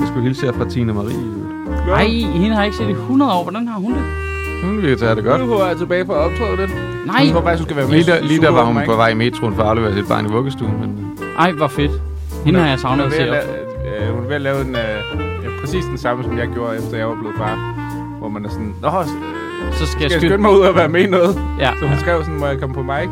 [0.00, 1.16] Jeg skulle hilse jer fra Tine Marie.
[1.86, 3.42] Nej, hende har jeg ikke set i 100 år.
[3.42, 4.02] Hvordan har hun det?
[4.64, 5.46] Hun vil tage det godt.
[5.46, 6.70] Nu er jeg tilbage på optrædet.
[7.06, 7.94] Nej, Jeg tror faktisk, du skal være med.
[7.94, 10.26] Lige der, lige der var hun på vej i metroen for at aflevere sit barn
[10.26, 10.80] i vuggestuen.
[10.80, 11.18] Men...
[11.38, 11.90] ej, hvor fedt.
[12.44, 13.22] Hende har jeg Hun savnet er at se.
[13.22, 13.34] at, op.
[13.34, 16.76] lave, øh, hun er ved at lave en, øh, præcis den samme, som jeg gjorde,
[16.76, 17.74] efter jeg var blevet far.
[18.18, 18.88] Hvor man er sådan, Nå,
[19.78, 21.40] Så skal skal jeg jeg skynde mig ud og være med i noget?
[21.60, 21.70] Ja.
[21.80, 23.08] Så hun skrev sådan, må jeg komme på mic?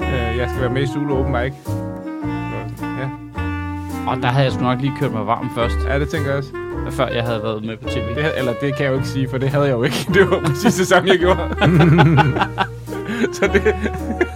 [0.00, 1.52] Øh, jeg skal være med i Zulu Open Mic.
[1.66, 3.08] Så, Ja,
[4.10, 6.38] Og der havde jeg sgu nok lige kørt mig varm først, ja, det tænker jeg
[6.38, 6.50] også.
[6.90, 8.14] før jeg havde været med på tv.
[8.14, 10.06] Det, eller det kan jeg jo ikke sige, for det havde jeg jo ikke.
[10.14, 11.38] Det var præcis det samme, jeg gjorde.
[13.36, 13.62] så det,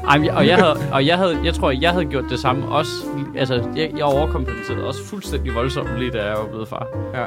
[0.08, 2.68] Ej, jeg- og jeg havde, og jeg havde, jeg tror, jeg havde gjort det samme
[2.68, 2.90] også.
[3.36, 6.86] Altså, jeg, jeg overkompenserede også fuldstændig voldsomt lige, da jeg var blevet far.
[7.14, 7.24] Ja.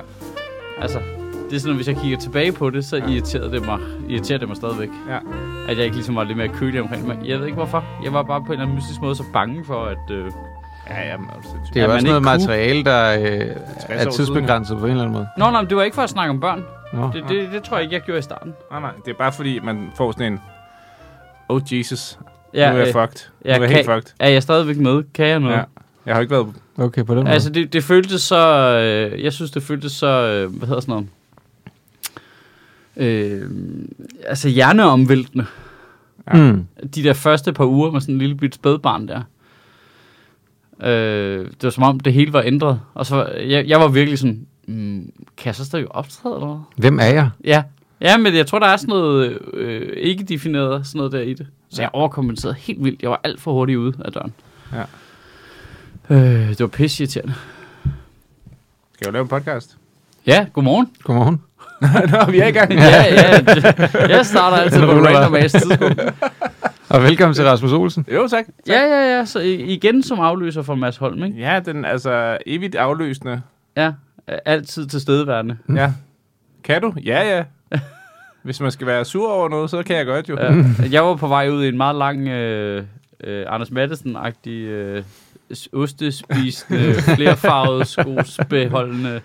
[0.82, 1.00] Altså,
[1.50, 4.40] det er sådan, at hvis jeg kigger tilbage på det, så irriterede det mig, irriterede
[4.40, 4.90] det mig stadigvæk.
[5.10, 5.18] Ja.
[5.70, 7.18] At jeg ikke ligesom var lidt mere kølig omkring mig.
[7.26, 7.84] Jeg ved ikke hvorfor.
[8.04, 10.12] Jeg var bare på en eller anden mystisk måde så bange for, at...
[10.12, 10.26] Øh,
[10.90, 13.56] ja, jamen, altså, Det er jo også noget kunne- materiale, der øh,
[13.90, 15.28] er tidsbegrænset på en eller anden måde.
[15.38, 16.64] Nå, nej, det var ikke for at snakke om børn.
[16.94, 17.10] Nå.
[17.14, 18.54] Det, det, det tror jeg ikke, jeg gjorde i starten.
[18.72, 20.40] Nej, nej, det er bare fordi, man får sådan en...
[21.50, 22.20] Oh, Jesus.
[22.54, 23.30] Ja, nu er jeg øh, fucked.
[23.46, 24.14] ja, nu er jeg helt fucked.
[24.20, 25.04] er jeg stadigvæk med?
[25.14, 25.56] Kan jeg noget?
[25.56, 25.64] Ja.
[26.06, 26.48] Jeg har ikke været...
[26.78, 27.34] Okay, på den måde.
[27.34, 28.38] Altså, det, det føltes så...
[29.14, 30.08] Øh, jeg synes, det føltes så...
[30.08, 31.08] Øh, hvad hedder sådan noget?
[32.98, 33.50] Øh,
[34.24, 35.46] altså, hjerneomvæltende.
[36.34, 36.66] mm.
[36.96, 39.22] De der første par uger med sådan en lille bit spædbarn der.
[40.84, 42.80] Øh, det var som om, det hele var ændret.
[42.94, 44.48] Og så, jeg, jeg var virkelig sådan...
[44.68, 46.58] Mm, kan jeg så stadig optræde, eller hvad?
[46.76, 47.30] Hvem er jeg?
[47.44, 47.64] Ja.
[48.02, 51.34] Ja, men jeg tror, der er sådan noget øh, ikke defineret sådan noget der i
[51.34, 51.48] det.
[51.70, 53.02] Så jeg overkompenserede helt vildt.
[53.02, 54.34] Jeg var alt for hurtigt ude af døren.
[54.74, 54.84] Ja.
[56.10, 57.34] Øh, det var pisse irriterende.
[58.94, 59.78] Skal jeg lave en podcast?
[60.28, 60.88] Ja, godmorgen.
[61.04, 61.42] Godmorgen.
[62.12, 62.74] Nå, vi er i gang.
[62.74, 64.08] ja, ja.
[64.08, 66.02] Jeg starter altid på random ass tidspunkt.
[66.90, 68.06] Og velkommen til Rasmus Olsen.
[68.14, 68.46] Jo, tak.
[68.46, 68.46] tak.
[68.68, 69.26] Ja, ja, ja.
[69.26, 71.38] Så igen som afløser for Mads Holm, ikke?
[71.38, 73.42] Ja, den altså evigt afløsende.
[73.78, 73.92] Ja.
[74.46, 75.58] Altid til stedeværende.
[75.76, 75.92] Ja.
[76.64, 76.94] Kan du?
[77.06, 77.44] Ja, ja.
[78.44, 80.38] Hvis man skal være sur over noget, så kan jeg godt jo.
[80.40, 80.64] Ja.
[80.92, 82.84] Jeg var på vej ud i en meget lang øh,
[83.24, 85.04] øh, Anders Madsen-agtig øh,
[85.74, 89.22] ostespisende, flerfarvet, skosbeholdende.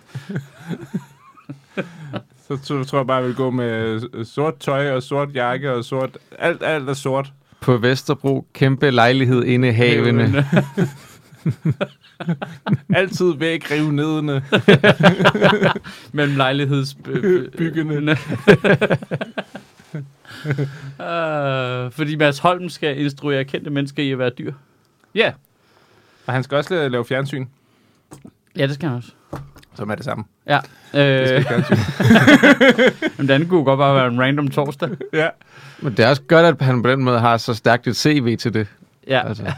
[2.63, 5.85] Så tror jeg bare, jeg vil gå med øh, sort tøj og sort jakke og
[5.85, 6.19] sort...
[6.39, 7.33] Alt, alt er sort.
[7.61, 10.45] På Vesterbro, kæmpe lejlighed inde i havene.
[12.95, 14.43] Altid væk rive nedende.
[16.13, 18.17] Mellem lejlighedsbyggene.
[20.99, 24.53] uh, fordi Mads Holm skal instruere kendte mennesker i at være dyr.
[25.15, 25.33] Ja.
[26.27, 27.47] Og han skal også la- lave fjernsyn,
[28.57, 29.13] Ja, det skal han også.
[29.75, 30.25] Som er det samme.
[30.49, 30.59] Ja.
[30.95, 31.77] Det skal Øh, fjernsyn.
[33.19, 34.89] men den kunne godt bare være en random torsdag.
[35.13, 35.29] ja.
[35.83, 38.37] Men det er også godt, at han på den måde har så stærkt et CV
[38.37, 38.67] til det.
[39.09, 39.53] Ja, Altså,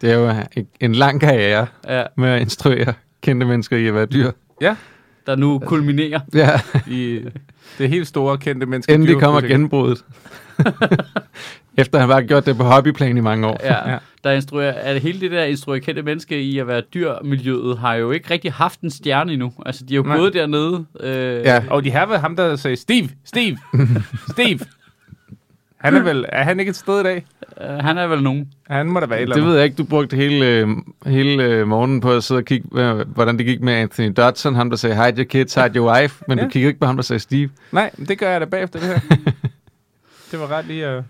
[0.00, 0.32] det er jo
[0.80, 2.02] en- lang karriere ja.
[2.16, 4.30] med at instruere kendte mennesker i at være dyr.
[5.26, 6.20] Der nu kulminerer.
[6.34, 7.20] Ja, I
[7.78, 8.92] det helt store kendte menneske.
[8.94, 10.04] endelig kommer genbruddet.
[11.78, 13.60] Efter han bare har gjort det på hobbyplan i mange år.
[13.64, 13.98] Ja, Ja.
[14.26, 18.10] Der instruerer, at hele det der instruere kendte mennesker i at være dyrmiljøet har jo
[18.10, 19.52] ikke rigtig haft en stjerne endnu.
[19.66, 20.16] Altså, de har jo Nej.
[20.16, 20.86] gået dernede.
[21.00, 21.62] Øh, Ja.
[21.70, 23.58] Og de har været ham, der sagde, Steve, Steve,
[24.30, 24.58] Steve.
[25.80, 27.24] Han er vel, er han ikke et sted i dag?
[27.60, 28.48] Øh, han er vel nogen.
[28.70, 29.76] Han må da være et eller Det ved jeg ikke.
[29.76, 30.68] Du brugte hele, øh,
[31.06, 34.54] hele øh, morgenen på at sidde og kigge, øh, hvordan det gik med Anthony Dodson.
[34.54, 36.24] Ham, der sagde, hide your kids, hide your wife.
[36.28, 36.44] Men Ja.
[36.44, 37.50] du kiggede ikke på ham, der sagde Steve.
[37.72, 39.00] Nej, men det gør jeg da bagefter det her.
[40.30, 40.96] det var ret lige at...
[40.96, 41.02] Øh,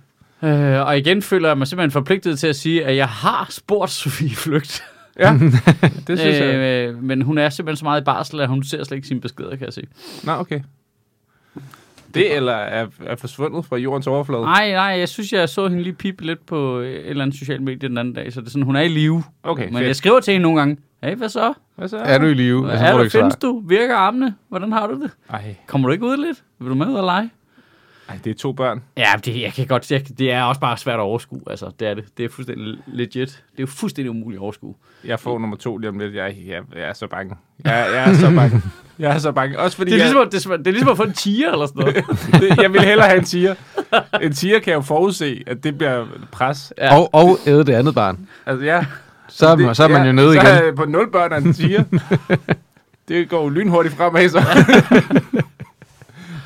[0.86, 4.36] og igen føler jeg mig simpelthen forpligtet til at sige, at jeg har spurgt Sofie
[4.36, 4.82] Flygt.
[5.18, 5.38] Ja,
[6.06, 6.54] det synes jeg.
[6.54, 9.20] Øh, men hun er simpelthen så meget i barsel, at hun ser slet ikke sine
[9.20, 9.82] beskeder, kan jeg se.
[10.24, 10.60] Nå, okay.
[12.14, 14.42] Det eller er, er forsvundet fra jordens overflade?
[14.42, 17.62] Nej, nej, jeg synes, jeg så hende lige pipe lidt på et eller andet socialt
[17.62, 19.22] medie den anden dag, så det er sådan, hun er i live.
[19.42, 19.86] Okay, Men fedt.
[19.86, 21.52] jeg skriver til hende nogle gange, hey, hvad så?
[21.76, 21.96] Hvad så?
[21.98, 22.68] Er du i live?
[22.70, 23.62] Ja, så er du findes du?
[23.68, 24.34] Virker armene?
[24.48, 25.10] Hvordan har du det?
[25.30, 26.42] Ej, Kommer du ikke ud lidt?
[26.60, 27.30] Vil du med ud og lege?
[28.08, 28.82] Ej, det er to børn.
[28.96, 31.40] Ja, det, jeg kan godt, jeg, det er også bare svært at overskue.
[31.46, 32.04] Altså, det er det.
[32.16, 33.28] Det er fuldstændig legit.
[33.28, 34.74] Det er jo fuldstændig umuligt at overskue.
[35.04, 36.14] Jeg får nummer to lige om lidt.
[36.14, 37.36] Jeg, jeg, jeg er så bange.
[37.64, 38.62] Jeg, jeg er så bange.
[38.98, 39.58] Jeg er så bange.
[39.58, 41.02] Også fordi Det er, jeg, ligesom, at- det, er, som- det er ligesom at få
[41.02, 42.04] en tiger eller sådan noget.
[42.56, 43.54] det, jeg vil hellere have en tiger.
[44.22, 46.72] En tiger kan jo forudse, at det bliver pres.
[46.78, 46.96] Ja.
[46.98, 48.28] Og, og æde det andet barn.
[48.46, 48.84] Altså, ja.
[49.28, 50.46] Så er, man, så er man jo nede så igen.
[50.46, 51.84] er jeg på nul børn af en tiger.
[53.08, 54.40] det går jo lynhurtigt fremad, så.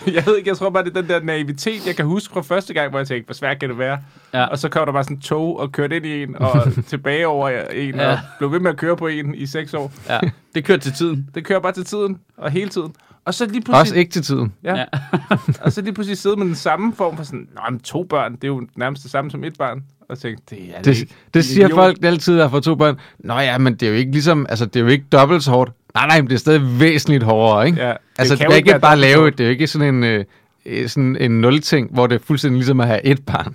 [0.14, 2.40] jeg ved ikke, jeg tror bare, det er den der naivitet, jeg kan huske fra
[2.42, 3.98] første gang, hvor jeg tænkte, hvor svært kan det være?
[4.34, 4.44] Ja.
[4.44, 7.48] Og så kom der bare sådan tog og kørte ind i en, og tilbage over
[7.72, 8.12] en, Ja.
[8.12, 9.92] og blev ved med at køre på en i seks år.
[10.08, 10.20] Ja,
[10.54, 11.28] det kører til tiden.
[11.34, 12.92] Det kører bare til tiden, og hele tiden.
[13.24, 14.52] Og så lige Også pludselig, ikke til tiden.
[14.64, 14.76] ja.
[14.76, 14.84] Ja.
[15.64, 18.32] og så lige pludselig sidde med den samme form for sådan, Nå, men to børn,
[18.34, 19.82] det er jo nærmest det samme som et barn.
[20.08, 21.14] Og tænke, det er Det, ikke.
[21.34, 21.76] det siger idiot.
[21.78, 22.98] folk altid, der har fået to børn.
[23.18, 25.50] Nå ja, men det er jo ikke ligesom, altså det er jo ikke dobbelt så
[25.50, 25.72] hårdt.
[25.94, 27.86] Nej, nej, men det er stadig væsentligt hårdere, ikke?
[27.86, 29.94] Ja, altså, kan det jo er ikke være bare så lave, det er ikke sådan
[29.94, 30.24] en, øh,
[30.66, 33.54] øh, sådan en nul-ting, hvor det er fuldstændig ligesom at have et barn.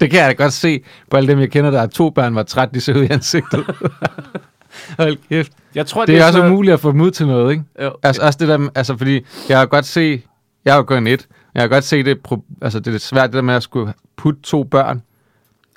[0.00, 2.32] det kan jeg da godt se på alle dem, jeg kender, der har to børn,
[2.32, 3.64] hvor træt de ser ud i ansigtet.
[4.98, 5.52] Hold kæft.
[5.74, 7.64] Jeg tror, Det er også sådan noget- umuligt at få dem ud til noget, ikke?
[7.82, 7.92] Jo.
[8.02, 10.22] Altså også det der, altså fordi jeg har godt se,
[10.64, 12.18] jeg har jo kun et, jeg har godt se det,
[12.62, 15.02] altså det er svært det der med at skulle putte to børn.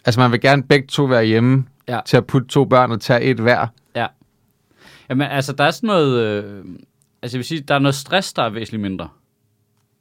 [0.05, 2.00] Altså man vil gerne begge to være hjemme Ja.
[2.05, 3.67] til at putte to børn og tage et hver.
[3.95, 4.05] Ja.
[5.09, 6.19] Jamen, altså, der er sådan noget...
[6.19, 6.44] Øh,
[7.21, 9.07] altså, jeg vil sige, der er noget stress, der er væsentligt mindre.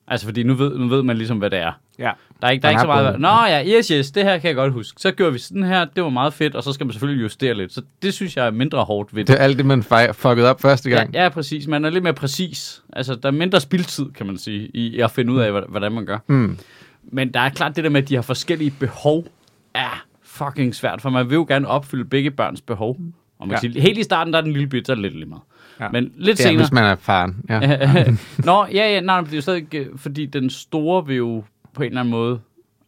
[0.08, 1.72] Altså, fordi nu ved, nu ved man ligesom, hvad det er.
[1.98, 2.10] Ja.
[2.40, 3.20] Der er ikke, der er ikke så meget...
[3.20, 5.00] Nå ja, yes, yes, det her kan jeg godt huske.
[5.00, 7.54] Så gjorde vi sådan her, det var meget fedt, og så skal man selvfølgelig justere
[7.54, 7.72] lidt.
[7.72, 9.82] Så det synes jeg er mindre hårdt ved Det er alt det, man
[10.12, 11.14] fuckede op første Ja, gang.
[11.14, 11.66] ja, præcis.
[11.66, 12.82] Man er lidt mere præcis.
[12.92, 16.06] Altså, der er mindre spildtid, kan man sige, i at finde ud af, hvordan man
[16.06, 16.18] gør.
[16.26, 16.58] Mm.
[17.02, 19.26] Men der er klart det der med, at de har forskellige behov,
[19.74, 22.96] er fucking svært, for man vil jo gerne opfylde begge børns behov.
[23.42, 23.60] Og man Ja.
[23.60, 25.26] kan sige, helt i starten, der er den lille bit, så er det lidt lige
[25.28, 25.42] meget.
[25.80, 25.88] Ja.
[25.92, 26.56] Men lidt Ja, senere...
[26.62, 27.36] hvis man er faren.
[27.48, 27.60] Ja.
[28.44, 31.44] Nå, ja, ja, nej, men det er jo stadig, øh, fordi den store vil jo
[31.74, 32.40] på en eller anden måde,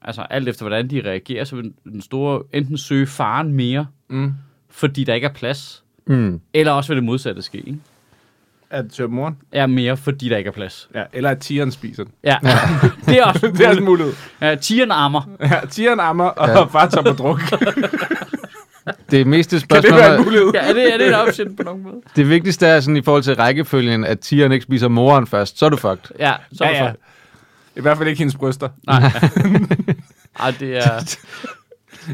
[0.02, 4.32] altså alt efter hvordan de reagerer, så vil den- store enten søge faren mere, Mm.
[4.70, 6.40] fordi der ikke er plads, Mm.
[6.54, 7.78] eller også vil det modsatte ske, ikke?
[8.70, 9.36] At tømme moren.
[9.52, 10.88] Er mere, fordi der ikke er plads.
[10.94, 12.12] Ja, eller at tigeren spiser den.
[12.24, 12.36] Ja,
[13.06, 14.12] det er også det er også en mulighed.
[14.40, 15.28] Ja, tigeren armer.
[15.40, 16.58] Ja, tigeren ammer, og Ja.
[16.58, 16.64] ja.
[16.64, 17.40] far tager på druk.
[19.10, 20.50] Det meste kan spørgsmål, det være en er- mulighed?
[20.54, 21.94] Ja, er det, er det en option på nogen måde?
[22.16, 25.58] det vigtigste er sådan i forhold til rækkefølgen, at tigeren ikke spiser moren først.
[25.58, 26.10] Så er du fucked.
[26.18, 26.92] Ja, så er Ja, ja, ja.
[27.76, 28.68] I hvert fald ikke hendes bryster.
[28.86, 29.02] Nej.
[30.40, 30.98] Ej, det er...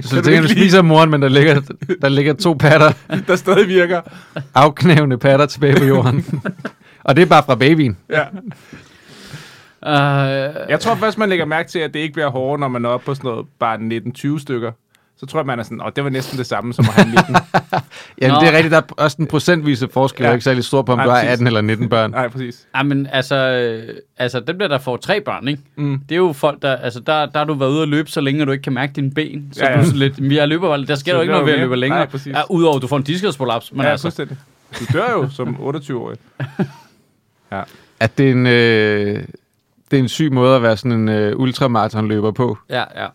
[0.03, 1.61] Så du du tænker, du spiser moren, men der ligger,
[2.03, 2.93] der ligger to patter,
[3.27, 4.01] Der stadig virker.
[4.55, 6.43] afknævende patter tilbage på jorden.
[7.05, 7.97] og det er bare fra babyen.
[8.11, 8.23] Ja.
[9.83, 12.85] Uh, Jeg tror først, man lægger mærke til, at det ikke bliver hårdere, når man
[12.85, 13.77] er oppe på sådan noget bare
[14.37, 14.73] 19-20 stykker.
[15.21, 17.07] Så tror jeg, man er sådan, åh, det var næsten det samme som at have
[17.09, 17.37] 19.
[18.21, 18.41] Jamen, Nå.
[18.41, 18.71] det er rigtigt.
[18.73, 20.27] Der er også den procentvise forskel, ja.
[20.27, 20.31] Ja.
[20.31, 21.31] er ikke særlig stor på, om Nej, du har præcis.
[21.33, 22.11] 18 eller 19 børn.
[22.11, 22.67] Nej, præcis.
[22.75, 25.63] Ej, men altså, øh, altså, dem der, der får tre børn, ikke?
[25.77, 25.99] Mm.
[26.09, 28.21] Det er jo folk, der, altså, der, der har du været ude at løbe, så
[28.21, 29.49] længe at du ikke kan mærke dine ben.
[29.53, 29.79] Så Ja, ja, ja.
[29.79, 29.85] ja.
[29.85, 31.63] du er lidt, "Men jeg løber, der sker Så jo ikke noget ved du at
[31.63, 31.99] løbe længere.
[32.01, 32.33] Nej, præcis.
[32.33, 33.73] ja, Udover at du får en diskusprolaps.
[33.73, 34.37] Men ja, altså, fuldstændig.
[34.81, 36.19] Du dør jo som 28-årig.
[38.01, 39.23] At det er en, øh,
[39.91, 42.59] det er en syg måde at være sådan en øh, ultramaratonløber på.
[42.71, 43.07] ja, ja.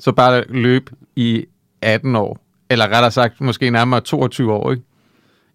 [0.00, 1.44] Så bare løb i
[1.82, 2.38] 18 år.
[2.70, 4.82] Eller rettere sagt, måske nærmere 22 år, ikke?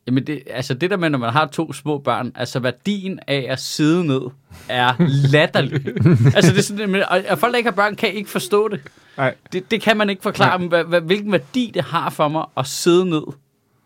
[0.08, 3.46] Jamen, det, altså det der med, når man har to små børn, altså værdien af
[3.50, 4.22] at sidde ned,
[4.70, 4.94] er
[5.32, 5.86] latterlig.
[6.36, 8.68] altså det er sådan, men, og, og folk, der ikke har børn, kan ikke forstå
[8.68, 8.82] det.
[9.18, 9.36] Nej.
[9.54, 12.46] Det, det kan man ikke forklare dem, hvad, hvad, hvilken værdi det har for mig
[12.58, 13.24] at sidde ned.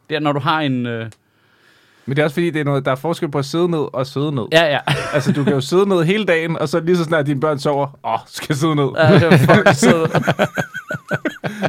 [0.09, 0.85] Det er, når du har en...
[0.85, 1.09] Øh,
[2.05, 3.85] Men det er også fordi, det er noget, der er forskel på at sidde ned
[3.93, 4.43] og sidde ned.
[4.51, 4.79] ja, ja.
[5.13, 7.59] Altså, du kan jo sidde ned hele dagen, og så lige så snart dine børn
[7.59, 8.87] sover, åh, oh, skal jeg sidde ned.
[8.97, 10.07] ja det var fucking sidde.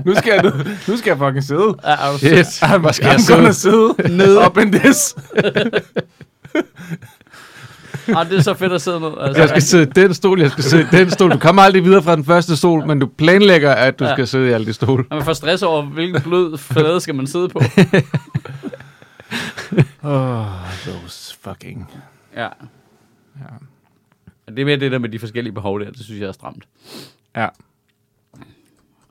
[0.05, 0.53] Nu skal jeg, ned.
[0.89, 1.75] nu skal jeg fucking sidde.
[1.85, 2.59] Ja, er du Yes.
[2.81, 3.95] Hvor skal jeg I'm gonna sidde?
[3.99, 4.47] sidde Ned.
[4.47, 5.15] up in this.
[8.17, 9.11] Ah, det er så fedt at sidde ned.
[9.21, 11.31] Altså, Jeg skal sidde i den stol, jeg skal sidde i den stol.
[11.31, 14.15] Du kommer aldrig videre fra den første stol, men du planlægger, at du Ja.
[14.15, 15.05] skal sidde i alle de stole.
[15.11, 17.61] Og man får stress over, hvilken blød flade skal man sidde på.
[20.03, 20.47] Oh,
[20.87, 21.91] those fucking...
[22.37, 22.49] Ja.
[23.41, 23.55] Ja.
[24.47, 26.33] Og det er mere det der med de forskellige behov der, det synes jeg er
[26.33, 26.65] stramt.
[27.37, 27.49] Ja.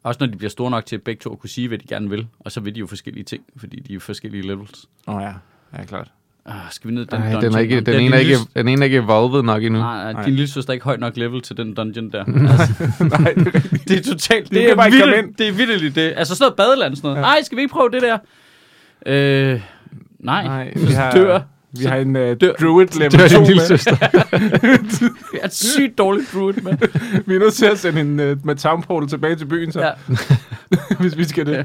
[0.04, 2.10] Også når de bliver store nok til at begge to kunne sige, hvad de gerne
[2.10, 2.28] vil.
[2.40, 4.86] Og så vil de jo forskellige ting, fordi de er jo forskellige levels.
[5.08, 5.34] Åh oh, ja,
[5.78, 6.12] ja, klart.
[6.46, 7.44] Ah, skal vi ned i den Ej, dungeon?
[7.44, 9.80] den er, ikke, den, det ene er ikke, den ene er ikke evolved nok endnu.
[9.80, 12.26] Nej, nej, din lille søster er ikke højt nok level til den dungeon der.
[12.52, 16.14] Altså, Nej, det er det er totalt, De det er, vildt, det er vildt det.
[16.18, 17.18] Altså sådan noget badeland, sådan noget.
[17.18, 17.22] Ja.
[17.22, 18.18] Nej, skal vi ikke prøve det der?
[19.06, 19.62] Øh,
[20.20, 21.40] nej, Nej, vi har, dør.
[21.80, 23.66] vi har en uh, dør- druid Det level er 2 din lille med.
[23.68, 23.98] søster.
[25.34, 26.78] Jeg er et sygt dårligt druid med.
[27.28, 29.92] Vi er nødt til at sende en uh, med townportal tilbage til byen, så, Ja.
[31.00, 31.54] hvis vi skal det.
[31.54, 31.64] Ja.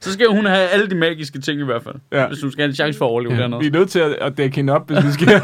[0.00, 1.94] Så skal hun have alle de magiske ting i hvert fald.
[2.12, 2.26] Ja.
[2.26, 3.40] Hvis hun skal have en chance for at overleve ja.
[3.40, 3.60] Dernede.
[3.60, 5.40] Vi er nødt til at, at dække hende op, hvis vi skal.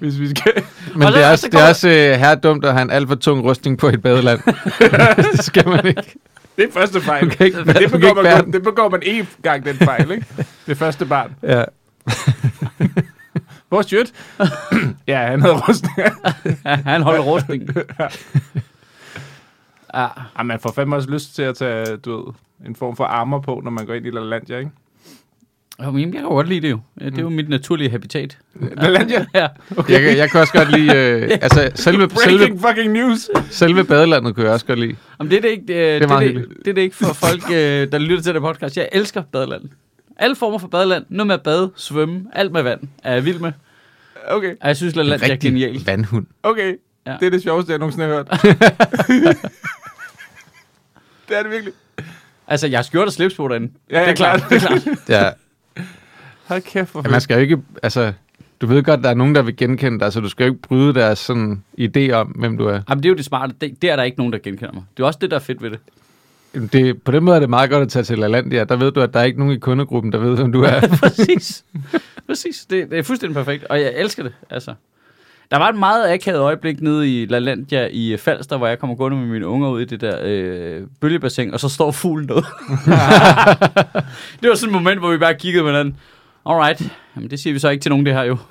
[0.00, 0.52] hvis vi skal.
[0.94, 2.90] Men Og det er så også, det er også øh, her dumt at have en
[2.90, 4.40] alt for tung rustning på et badeland.
[5.32, 6.14] det skal man ikke.
[6.56, 7.24] Det er første fejl.
[7.24, 10.10] Du kan ikke, det begår, ikke man kun, det begår man én gang, den fejl,
[10.10, 10.26] ikke?
[10.66, 11.34] Det første barn.
[11.42, 11.64] Ja.
[13.68, 14.12] Hvor er Sjøt?
[15.06, 15.98] ja, han havde rustning.
[15.98, 16.10] Ja,
[16.92, 17.68] han holder rustning.
[18.00, 18.08] ja.
[20.36, 22.34] Ej, man får fandme også lyst til at tage, du ved,
[22.66, 24.70] en form for armor på, når man går ind i LaLandia, ikke?
[25.84, 26.80] Jo, men jeg kan godt lide det jo.
[26.98, 28.38] Det er jo mit naturlige habitat.
[28.76, 29.26] LaLandia?
[29.34, 29.48] Ja.
[29.76, 29.92] Okay.
[29.92, 30.96] Jeg, kan- jeg kan også godt lide...
[30.96, 33.30] Øh, altså, selve, selve, Breaking fucking news!
[33.50, 34.96] selve badelandet kunne jeg også godt lide.
[35.18, 36.96] Jamen, det er det ikke, det, det, er det, meget det, det, er det ikke
[36.96, 38.76] for folk, øh, der lytter til det podcast.
[38.76, 39.62] Jeg elsker badeland.
[40.18, 41.04] Alle former for badeland.
[41.08, 43.52] Noget med at bade, svømme, alt med vand er jeg vild med.
[44.28, 45.82] Okay, Og jeg synes, LaLandia er Rigtig genial.
[45.86, 46.26] vandhund.
[46.42, 46.74] okay.
[47.06, 47.10] Ja.
[47.12, 47.16] Ja.
[47.20, 48.28] Det er det sjoveste, jeg nogensinde har hørt.
[51.28, 51.72] det er det virkelig.
[52.48, 53.72] Altså, jeg har skjort og slips på derinde.
[53.90, 54.44] Ja, det er klart.
[54.50, 54.82] Det er klart.
[55.08, 55.30] Ja,
[56.46, 58.12] Hold kæft, hvor ja, man skal jo ikke, altså,
[58.60, 60.62] du ved godt, der er nogen, der vil genkende dig, så du skal jo ikke
[60.62, 62.80] bryde deres sådan idé om, hvem du er.
[62.88, 63.54] Jamen, det er jo det smarte.
[63.60, 64.82] Det, det er der ikke nogen, der genkender mig.
[64.96, 65.78] Det er også det, der er fedt ved det.
[66.54, 68.64] Jamen, Det, på den måde er det meget godt at tage til LaLandia.
[68.64, 70.80] Der ved du, at der er ikke nogen i kundegruppen, der ved, hvem du er.
[71.02, 71.64] Præcis.
[72.26, 72.66] Præcis.
[72.70, 74.32] Det, det er fuldstændig perfekt, og jeg elsker det.
[74.50, 74.74] Altså.
[75.50, 79.18] Der var et meget akavet øjeblik nede i LaLandia i Falster, hvor jeg kommer gående
[79.18, 82.44] med mine unger ud i det der øh, bølgebassin, og så står fuglen derude.
[84.40, 85.96] det var sådan et moment, hvor vi bare kiggede på hinanden.
[86.46, 86.82] Alright,
[87.16, 88.36] Jamen, det siger vi så ikke til nogen, det her jo.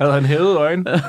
[0.00, 0.84] Havde han hævet øjne?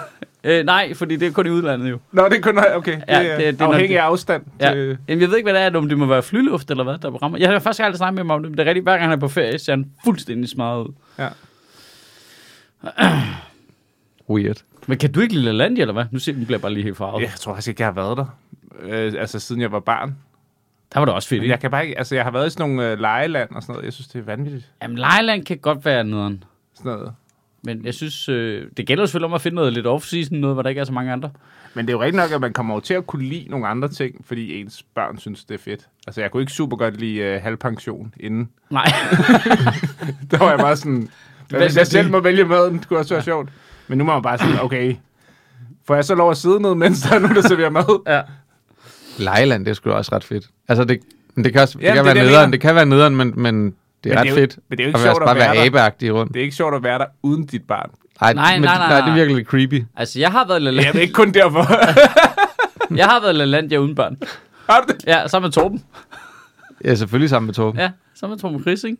[0.43, 1.99] Øh, nej, fordi det er kun i udlandet jo.
[2.11, 2.59] Nå, det er kun...
[2.75, 3.95] Okay, Ja, det, det- er det afhængig det.
[3.97, 4.43] af afstand.
[4.59, 4.73] Ja.
[4.73, 6.97] Til, Jamen, jeg ved ikke, hvad det er, om det må være flyluft eller hvad,
[6.97, 7.37] der rammer.
[7.37, 9.03] Jeg har faktisk aldrig snakket med ham om det, men det er rigtigt, hver gang
[9.03, 10.93] han er på ferie, ser han fuldstændig smadret ud.
[11.19, 11.27] ja.
[14.29, 14.57] Weird.
[14.87, 16.05] Men kan du ikke lide LaLandia, eller hvad?
[16.11, 17.21] Nu siger nu bliver bare lige helt farvet.
[17.21, 18.25] Jeg tror faktisk ikke, jeg har været der.
[18.81, 20.15] Øh, altså, siden jeg var barn.
[20.93, 21.51] Der var det også fedt, ikke?
[21.51, 21.97] jeg kan bare ikke...
[21.97, 23.85] Altså, jeg har været i sådan nogle øh, lejeland og sådan noget.
[23.85, 24.71] Jeg synes, det er vanvittigt.
[24.83, 26.43] Jamen, Lejland kan godt være nederen.
[26.75, 27.13] Sådan noget.
[27.63, 30.61] Men jeg synes, øh, det gælder selvfølgelig om at finde noget lidt off-season, noget, hvor
[30.61, 31.29] der ikke er så mange andre.
[31.73, 33.67] Men det er jo rigtigt nok, at man kommer over til at kunne lide nogle
[33.67, 35.87] andre ting, fordi ens børn synes, det er fedt.
[36.07, 38.49] Altså, jeg kunne ikke super godt lide øh, halvpension inden.
[38.69, 38.85] Nej,
[40.31, 41.09] Der var jeg bare sådan...
[41.49, 43.49] Hvad- Hvis jeg selv må vælge maden, det kunne også være sjovt.
[43.87, 44.95] Men nu må man bare sige, okay,
[45.85, 48.01] får jeg så lov at sidde ned, mens der er nogen, der serverer mad?
[48.07, 48.21] ja.
[49.19, 50.45] Lejland, det er sgu også ret fedt.
[50.67, 50.99] Altså, det,
[51.35, 53.15] men det kan også det Jamen, kan det være det, nederen, det kan være nederen,
[53.15, 53.65] men, men
[54.03, 54.57] det er Men ret det er jo- fedt.
[54.69, 56.11] men det er jo ikke at være, sjovt at bare være være der.
[56.11, 56.33] rundt.
[56.33, 57.89] Det er ikke sjovt at være der uden dit barn.
[58.21, 59.83] Ej, Nej, men, nej, nej, nej, det er virkelig lidt creepy.
[59.95, 61.67] Altså, jeg har været Ja, LaLandia, det er ikke kun derfor.
[62.97, 64.17] jeg har været LaLandia uden børn.
[64.69, 65.03] Har du det?
[65.07, 65.83] Ja, sammen med Torben.
[66.85, 67.79] Ja, selvfølgelig sammen med Torben.
[67.81, 68.97] Ja, sammen med Torben Chris, ikke?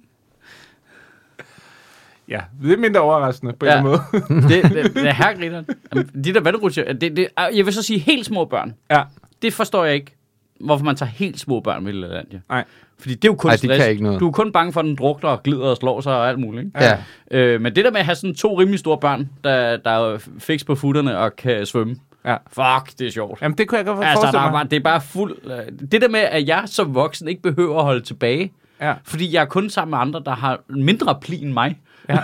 [2.29, 3.77] Ja, det er mindre overraskende på en Ja.
[3.77, 4.01] anden måde.
[4.49, 5.65] Det, det, det er herregrineren.
[5.95, 8.73] Jamen, De der vandrutscher, det, det, jeg vil så sige helt små børn.
[8.91, 9.03] Ja.
[9.41, 10.15] Det forstår jeg ikke,
[10.59, 12.39] hvorfor man tager helt små børn med i LaLandia.
[12.49, 12.63] Nej.
[12.99, 13.77] Fordi det er jo kun Ej, stress.
[13.83, 14.19] kan ikke noget.
[14.19, 16.39] Du er kun bange for, at den drukner og glider og slår sig og alt
[16.39, 16.65] muligt.
[16.65, 16.79] Ikke?
[16.83, 16.97] Ja.
[17.31, 20.17] Øh, men det der med at have sådan to rimelig store børn, der, der er
[20.39, 21.95] fix på futterne og kan svømme.
[22.25, 22.35] Ja.
[22.47, 23.41] Fuck, det er sjovt.
[23.41, 24.51] Jamen, det kunne jeg godt Altså, der forestille er mig.
[24.51, 25.35] bare, det er bare fuld...
[25.45, 28.93] øh, Det der med, at jeg som voksen ikke behøver at holde tilbage, Ja.
[29.03, 31.79] fordi jeg er kun sammen med andre, der har mindre pli end mig.
[32.09, 32.13] Ja.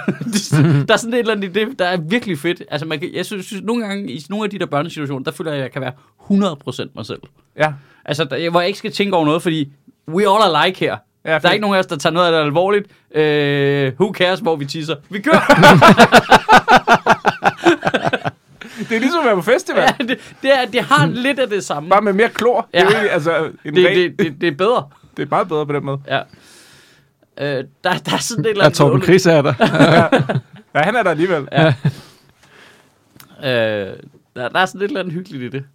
[0.87, 2.63] Der er sådan et eller andet i det, der er virkelig fedt.
[2.71, 5.31] Altså, man kan, jeg synes, synes, nogle gange i nogle af de der børnesituationer, der
[5.31, 5.91] føler jeg, at jeg kan være
[6.85, 7.19] 100% mig selv.
[7.57, 7.73] Ja.
[8.05, 9.71] Altså, der, hvor jeg ikke skal tænke over noget, fordi
[10.07, 10.97] we all are like her.
[11.25, 12.87] Ja, Der er ikke nogen af os, der tager noget af det alvorligt.
[13.15, 14.95] Øh, who cares, hvor vi tisser?
[15.09, 15.39] Vi kører!
[18.89, 19.81] Det er ligesom at være på festival.
[19.81, 21.89] ja, det, det, er, det har lidt af det samme.
[21.89, 22.69] Bare med mere klor.
[22.73, 22.79] Ja.
[22.79, 24.83] Det, er, altså, en Det, det, det, det, det er bedre.
[25.17, 26.01] Det er meget bedre på den måde.
[26.07, 26.21] Ja.
[27.37, 28.77] Øh, der, der er sådan et eller Ja, andet...
[28.77, 29.53] Torben Chris er der.
[30.75, 31.47] Ja, han er der alligevel.
[31.51, 31.67] Ja.
[33.43, 33.97] Øh,
[34.35, 35.65] der, der er sådan et eller andet hyggeligt i det.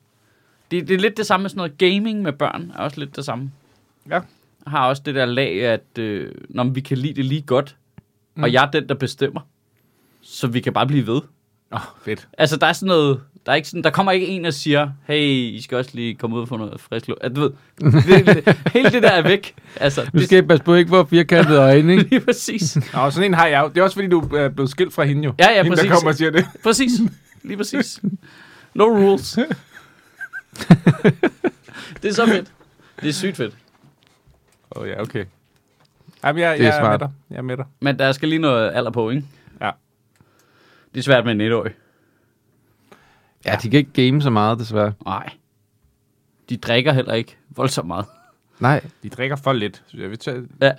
[0.70, 0.88] det.
[0.88, 2.72] Det er lidt det samme med sådan noget gaming med børn.
[2.74, 3.50] er også lidt det samme.
[4.10, 4.20] Ja.
[4.66, 7.76] Har også det der lag, at øh, når vi kan lide det lige godt,
[8.34, 8.42] mm.
[8.42, 9.40] og jeg er den, der bestemmer,
[10.22, 11.16] så vi kan bare blive ved.
[11.16, 11.22] Åh,
[11.72, 12.28] oh, fedt.
[12.38, 13.20] Altså, der er sådan noget...
[13.48, 16.14] Der, er ikke sådan, der kommer ikke en og siger, hey, I skal også lige
[16.14, 17.22] komme ud og få noget frisk luft.
[17.22, 17.50] At, du ved,
[17.80, 19.54] det, hele det der er væk.
[19.76, 22.04] Altså, Du skal passe på ikke få firkantede øjne, ikke?
[22.10, 22.76] Lige præcis.
[22.94, 23.70] Nå, sådan en har jeg.
[23.74, 25.34] Det er også fordi, du er blevet skilt fra hende jo.
[25.38, 25.88] Ja, ja, hende, præcis.
[25.88, 26.46] der kommer og siger det.
[26.62, 26.90] Præcis.
[27.42, 28.00] Lige præcis.
[28.74, 29.32] No rules.
[32.02, 32.52] det er så fedt.
[33.00, 33.54] Det er sygt fedt.
[34.76, 35.24] Åh oh, ja, okay.
[36.24, 37.10] Jamen, jeg, Det er jeg er, med dig.
[37.30, 37.64] Jeg er med dig.
[37.80, 39.24] Men der skal lige noget alder på, ikke?
[39.60, 39.70] Ja.
[40.94, 41.72] Det er svært med en etårig.
[43.52, 44.92] Ja, de kan ikke game så meget, desværre.
[45.04, 45.28] Nej.
[46.48, 48.06] De drikker heller ikke voldsomt meget.
[48.60, 48.84] Nej.
[49.02, 49.82] De drikker for lidt.
[49.86, 50.42] Så jeg vil tage...
[50.62, 50.72] Ja.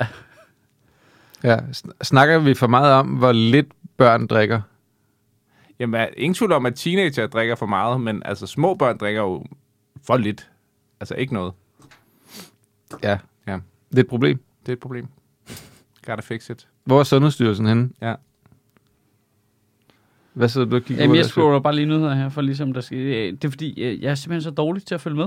[1.43, 1.57] Ja.
[1.57, 4.61] Sn- Snakker vi for meget om, hvor lidt børn drikker?
[5.79, 9.21] Jamen, er ingen tvivl om, at teenager drikker for meget, men altså små børn drikker
[9.21, 9.45] jo
[10.07, 10.49] for lidt.
[10.99, 11.53] Altså ikke noget.
[13.03, 13.17] Ja.
[13.47, 13.59] Ja.
[13.89, 14.43] Det er et problem.
[14.61, 15.07] Det er et problem.
[16.05, 16.67] Gotta fix it.
[16.83, 17.89] Hvor er Sundhedsstyrelsen henne?
[18.01, 18.15] Ja.
[20.39, 22.81] Hvad sidder du og kigger Jamen, jeg scroller bare lige nyheder her, for ligesom der
[22.81, 22.97] skal...
[22.97, 25.25] Det er fordi, jeg er simpelthen så dårlig til at følge med.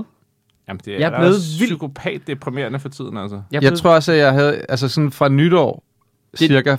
[0.67, 3.41] Jamen, det er, Jeg er blevet også vild- psykopat deprimerende for tiden, altså.
[3.51, 5.83] Jeg, Jeg tror også, at jeg havde, altså sådan fra nytår,
[6.31, 6.75] Det- cirka,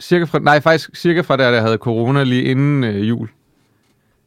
[0.00, 3.28] cirka fra, nej faktisk cirka fra der, jeg havde corona lige inden øh, jul,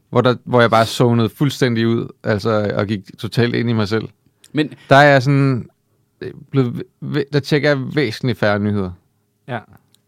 [0.10, 3.88] hvor, der, hvor jeg bare zonede fuldstændig ud, altså og gik totalt ind i mig
[3.88, 4.08] selv.
[4.54, 5.70] Men Der er jeg sådan,
[6.22, 6.84] øh, blevet,
[7.34, 8.92] der tjekker jeg væsentligt færre nyheder.
[9.48, 9.60] Ja.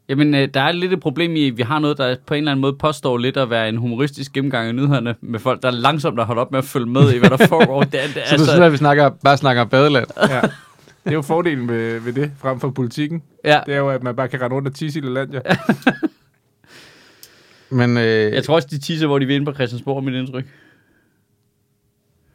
[0.09, 2.37] Jamen, øh, der er lidt et problem i, at vi har noget, der på en
[2.37, 5.67] eller anden måde påstår lidt at være en humoristisk gennemgang af nyhederne med folk, der
[5.67, 7.83] er langsomt har holdt op med at følge med i, hvad der foregår.
[7.83, 9.69] Det, er- det, er Så altså, det er sådan, at vi snakker, bare snakker om
[9.69, 10.07] badeland.
[10.29, 10.41] ja.
[11.03, 13.23] Det er jo fordelen ved, ved det, frem for politikken.
[13.45, 15.33] ja, Det er jo, at man bare kan rende rundt og tisse i det land,
[15.33, 15.39] ja.
[17.75, 20.13] Men øh, Jeg tror også, de tisser, hvor de vil ind på Christiansborg, er mit
[20.15, 20.45] indtryk.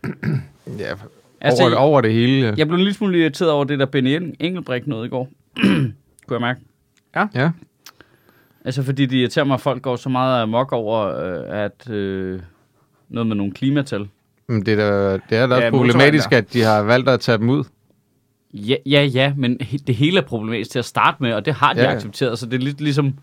[0.78, 0.94] ja,
[1.40, 2.46] Altså, over, over det hele.
[2.46, 2.52] Ja.
[2.56, 5.28] Jeg blev en lille smule irriteret over det der Benny Eng- Engelbrecht noget i går.
[5.62, 5.92] Kunne
[6.30, 6.60] jeg mærke.
[7.34, 7.50] Ja.
[8.64, 12.40] Altså, fordi det irriterer mig, at folk går så meget amok over, øh, at øh,
[13.08, 14.08] noget med nogle klimatal.
[14.48, 17.20] Men det er da, det er da Ja, også problematisk, at de har valgt at
[17.20, 17.64] tage dem ud.
[18.54, 21.72] Ja, ja, ja, men det hele er problematisk til at starte med, og det har
[21.72, 21.90] de Ja, ja.
[21.90, 21.96] ja.
[21.96, 23.06] accepteret, så det er lidt ligesom...
[23.06, 23.22] Altså,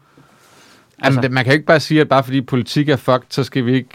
[0.99, 3.43] Altså, det, man kan jo ikke bare sige, at bare fordi politik er fucked, så
[3.43, 3.89] skal vi ikke...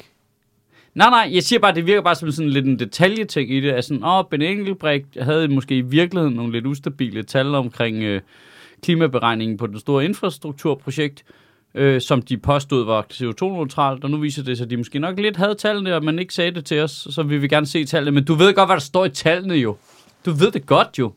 [0.94, 3.60] nej, nej, jeg siger bare, at det virker bare som sådan lidt en detaljeting i
[3.60, 3.72] det.
[3.72, 8.20] Altså, åh, Ben Engelbrecht havde måske i virkeligheden nogle lidt ustabile tal omkring øh,
[8.82, 11.24] klimaberegningen på det store infrastrukturprojekt,
[11.74, 15.18] øh, som de påstod var CO2-neutralt, og nu viser det sig, at de måske nok
[15.18, 17.84] lidt havde tallene, og man ikke sagde det til os, så vi vil gerne se
[17.84, 18.14] tallene.
[18.14, 19.76] Men du ved godt, hvad der står i tallene jo.
[20.26, 21.12] Du ved det godt jo.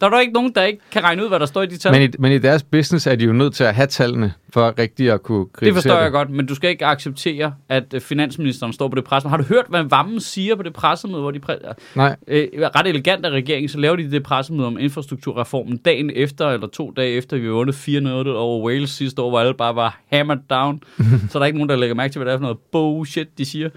[0.00, 1.76] Der er der ikke nogen, der ikke kan regne ud, hvad der står i de
[1.76, 1.92] tal.
[1.92, 4.78] Men i, men i deres business er de jo nødt til at have tallene, for
[4.78, 8.00] rigtig at kunne kritisere Det forstår jeg godt, men du skal ikke acceptere, at øh,
[8.00, 9.30] finansministeren står på det pressemøde.
[9.30, 12.86] Har du hørt, hvad Vammen siger på det pressemøde, hvor de præ- Nej, øh, ret
[12.86, 17.10] elegant af regeringen, så laver de det pressemøde om infrastrukturreformen dagen efter, eller to dage
[17.12, 20.80] efter, vi vundet 4-0 over Wales sidste år, hvor alle bare var hammered down.
[21.30, 23.38] så er der ikke nogen, der lægger mærke til, hvad det er for noget bullshit,
[23.38, 23.68] de siger.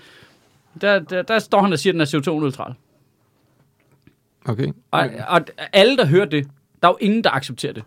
[0.82, 2.74] Der, der, der står han og siger, at den er CO2-neutral.
[4.46, 4.68] Okay.
[4.92, 5.42] Og, og
[5.74, 6.48] alle, der hører det,
[6.82, 7.84] der er jo ingen, der accepterer det.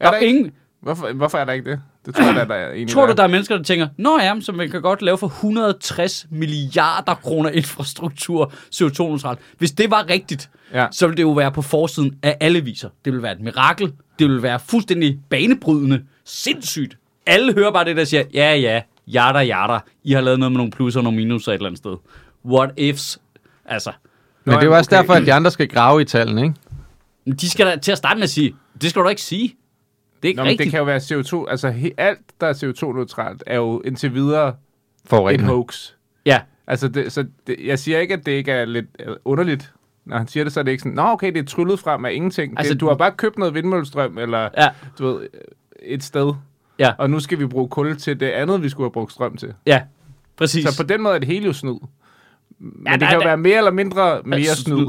[0.00, 0.38] Der Er er der ikke?
[0.38, 1.80] ingen, Hvorfor, hvorfor er der ikke det?
[2.06, 3.88] Det tror jeg, da, der er egentlig Tror du, der der er mennesker, der tænker,
[3.96, 9.38] Nå ja, så man kan godt lave for 160 milliarder kroner infrastruktur CO2-neutralt.
[9.58, 10.86] Hvis det var rigtigt, Ja.
[10.90, 12.88] så ville det jo være på forsiden af alle viser.
[13.04, 13.86] Det ville være et mirakel.
[14.18, 16.04] Det ville være fuldstændig banebrydende.
[16.24, 16.96] Sindssygt.
[17.26, 19.78] Alle hører bare det, der siger, ja ja, jada jada.
[20.04, 21.96] I har lavet noget med nogle plusser og nogle minuser et eller andet sted.
[22.44, 23.18] What ifs?
[23.64, 23.92] Altså,
[24.48, 24.96] Men det er jo også okay.
[24.96, 26.54] derfor, at de andre skal grave i tallene, ikke?
[27.40, 29.56] de skal da til at starte med at sige, det skal du da ikke sige.
[30.16, 30.64] Det er ikke Nå, men rigtigt.
[30.64, 30.96] det kan jo være
[31.44, 31.50] CO2.
[31.50, 34.54] Altså, he, alt, der er CO2-neutralt, er jo indtil videre en
[35.06, 35.48] Forurening.
[35.48, 35.90] hoax.
[36.26, 39.72] Ja, Altså, det, så det, jeg siger ikke, at det ikke er lidt øh, underligt.
[40.04, 42.04] Når han siger det, så er det ikke sådan, Nå, okay, det er tryllet frem
[42.04, 42.54] af ingenting.
[42.58, 45.26] Altså, det, du har bare købt noget vindmøllestrøm, eller ja, du ved,
[45.82, 46.32] et sted.
[46.78, 46.92] Ja.
[46.98, 49.54] Og nu skal vi bruge kul til det andet, vi skulle have brugt strøm til.
[49.66, 49.82] ja.
[50.36, 50.64] Præcis.
[50.68, 51.78] Så på den måde er det hele jo snyd.
[52.60, 54.86] Men Ja, det der- kan jo der- være mere eller mindre mere Ja, snyd.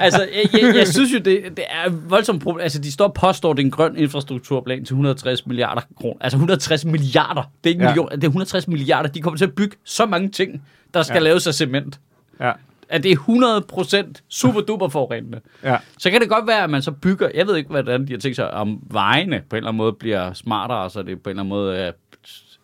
[0.00, 2.62] altså, jeg, jeg, jeg synes jo, det, det er voldsomt problem.
[2.62, 6.16] Altså, de står og påstår, det er en grøn infrastrukturplan til 160 milliarder kroner.
[6.20, 7.42] Altså, 160 milliarder.
[7.64, 7.88] Det er ikke Ja.
[7.90, 9.08] millioner, det er 160 milliarder.
[9.08, 10.62] De kommer til at bygge så mange ting,
[10.94, 11.20] der skal Ja.
[11.20, 12.00] laves af cement.
[12.40, 12.52] Ja,
[12.88, 15.40] At det er 100 procent super duper forurenende.
[15.64, 15.76] ja.
[15.98, 18.18] Så kan det godt være, at man så bygger, jeg ved ikke, hvordan de har
[18.20, 21.32] tænkt sig, om vejene på en eller anden måde bliver smartere, så det på en
[21.32, 21.92] eller anden måde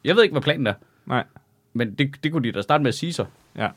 [0.05, 0.73] jeg ved ikke, hvad planen er.
[1.07, 1.25] Nej.
[1.79, 3.25] Men det, det kunne de da starte med at sige så.
[3.59, 3.69] Ja.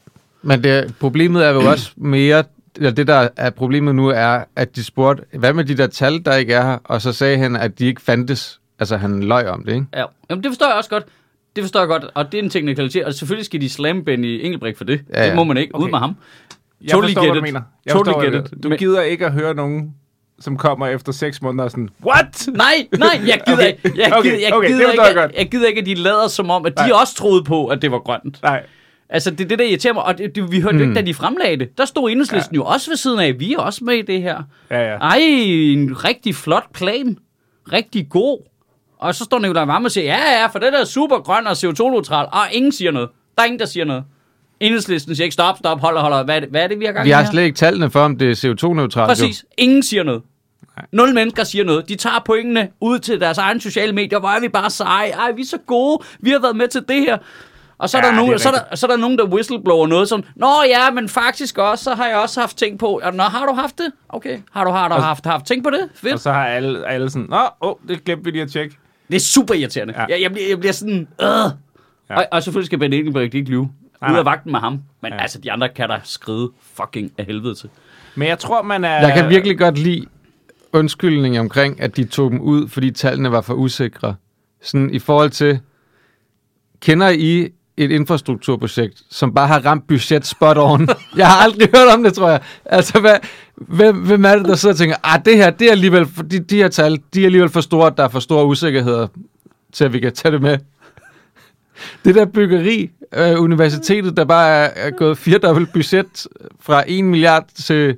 [0.42, 2.44] Men det, problemet er jo også mere,
[2.76, 6.26] eller det der er problemet nu er, at de spurgte, hvad med de der tal,
[6.26, 6.78] der ikke er her?
[6.84, 8.60] Og så sagde han, at de ikke fandtes.
[8.80, 9.86] Altså han løj om det, ikke?
[9.94, 11.04] Ja, Jamen, det forstår jeg også godt.
[11.56, 14.40] Det forstår jeg godt, og det er en teknikalitet, og selvfølgelig skal de slamme Benny
[14.44, 15.02] Engelbrecht for det.
[15.14, 15.28] Ja, Ja.
[15.28, 15.86] Det må man ikke, okay.
[15.86, 16.16] Ud med ham.
[16.82, 17.54] Jeg Totally forstår, get hvad du it.
[17.54, 17.62] mener.
[17.86, 18.64] Jeg Totally forstår, get hvad it.
[18.64, 19.96] du- gider ikke at høre nogen,
[20.42, 22.48] som kommer efter seks måneder og sådan, what?
[22.48, 23.68] Nej, nej, jeg gider Okay.
[23.68, 23.92] ikke.
[24.02, 25.32] Jeg Okay, gider, jeg, okay, gider jeg ikke, godt.
[25.38, 27.00] jeg gider ikke, at de lader som om, at de Nej.
[27.02, 28.42] også troede på, at det var grønt.
[28.44, 28.64] Nej.
[29.10, 30.84] Altså, det er det, der irriterer mig, og det, det, vi hørte mm.
[30.84, 30.90] Mm.
[30.90, 31.78] ikke, da de fremlagde det.
[31.78, 32.60] Der stod enhedslisten ja.
[32.62, 34.42] jo også ved siden af, vi er også med i det her.
[34.72, 34.98] Ja, ja.
[34.98, 37.18] Ej, en rigtig flot plan.
[37.74, 38.40] Rigtig god.
[39.00, 41.48] Og så står Nicolai Vammen og siger, ja, ja, for det der er super grøn
[41.48, 42.26] og CO2-neutral.
[42.32, 43.10] Og ingen siger noget.
[43.36, 44.04] Der er ingen, der siger noget.
[44.60, 46.92] Enhedslisten siger ikke, stop, stop, hold, hold, hvad er det, hvad er det vi har
[46.92, 47.32] gang Vi i har her?
[47.32, 49.08] slet ikke tallene for, om det er CO2-neutralt.
[49.08, 49.46] Præcis.
[49.58, 50.22] Ingen siger noget.
[50.78, 50.86] Nej.
[50.92, 51.90] Nul mennesker siger noget.
[51.90, 54.20] De tager pointene ud til deres egne sociale medier.
[54.20, 55.10] Hvor er vi bare seje.
[55.10, 56.00] Ej, vi er så gode.
[56.20, 57.18] Vi har været med til det her.
[57.78, 59.18] Og så er, Ja, der, det er nogen, så, er der, så er der nogen,
[59.18, 62.80] der whistleblower noget som, Nå ja, men faktisk også, så har jeg også haft ting
[62.80, 63.02] på.
[63.14, 63.92] Nå, har du haft det?
[64.10, 64.40] Okay.
[64.52, 65.90] Har du, har du haft, haft ting på det?
[65.94, 66.14] Fedt.
[66.14, 68.76] Og så har alle, alle sådan, nå, oh, det glemte vi lige at tjekke.
[69.08, 69.94] Det er super irriterende.
[69.98, 70.06] Ja.
[70.10, 71.08] Jeg, jeg, bliver, jeg bliver sådan...
[71.22, 71.28] Øh.
[72.10, 72.16] Ja.
[72.18, 73.70] Og, og selvfølgelig skal Ben Engelbrecht ikke lyve.
[74.12, 74.80] Ud af vagten med ham.
[75.02, 75.16] Men Ja.
[75.16, 75.22] ja.
[75.22, 77.70] altså, de andre kan der skride fucking af helvede til.
[78.16, 79.08] Men jeg tror, man er...
[79.08, 80.06] Jeg kan virkelig godt lide
[80.74, 84.16] undskyldning omkring, at de tog dem ud, fordi tallene var for usikre.
[84.62, 85.60] Sådan i forhold til,
[86.82, 90.90] kender I et infrastrukturprojekt, som bare har ramt budget spot on?
[91.18, 92.42] Jeg har aldrig hørt om det, tror jeg.
[92.66, 93.16] Altså, hvad,
[93.56, 96.40] hvem, hvem er det, der sidder og tænker, ah, det her, det er alligevel, de,
[96.40, 99.08] de her tal, de er alligevel for store, at der er for store usikkerheder
[99.74, 100.58] til, at vi kan tage det med.
[102.06, 106.28] Det der byggeri, øh, universitetet, der bare er, er gået firedobbelt budget
[106.60, 107.98] fra 1 milliard til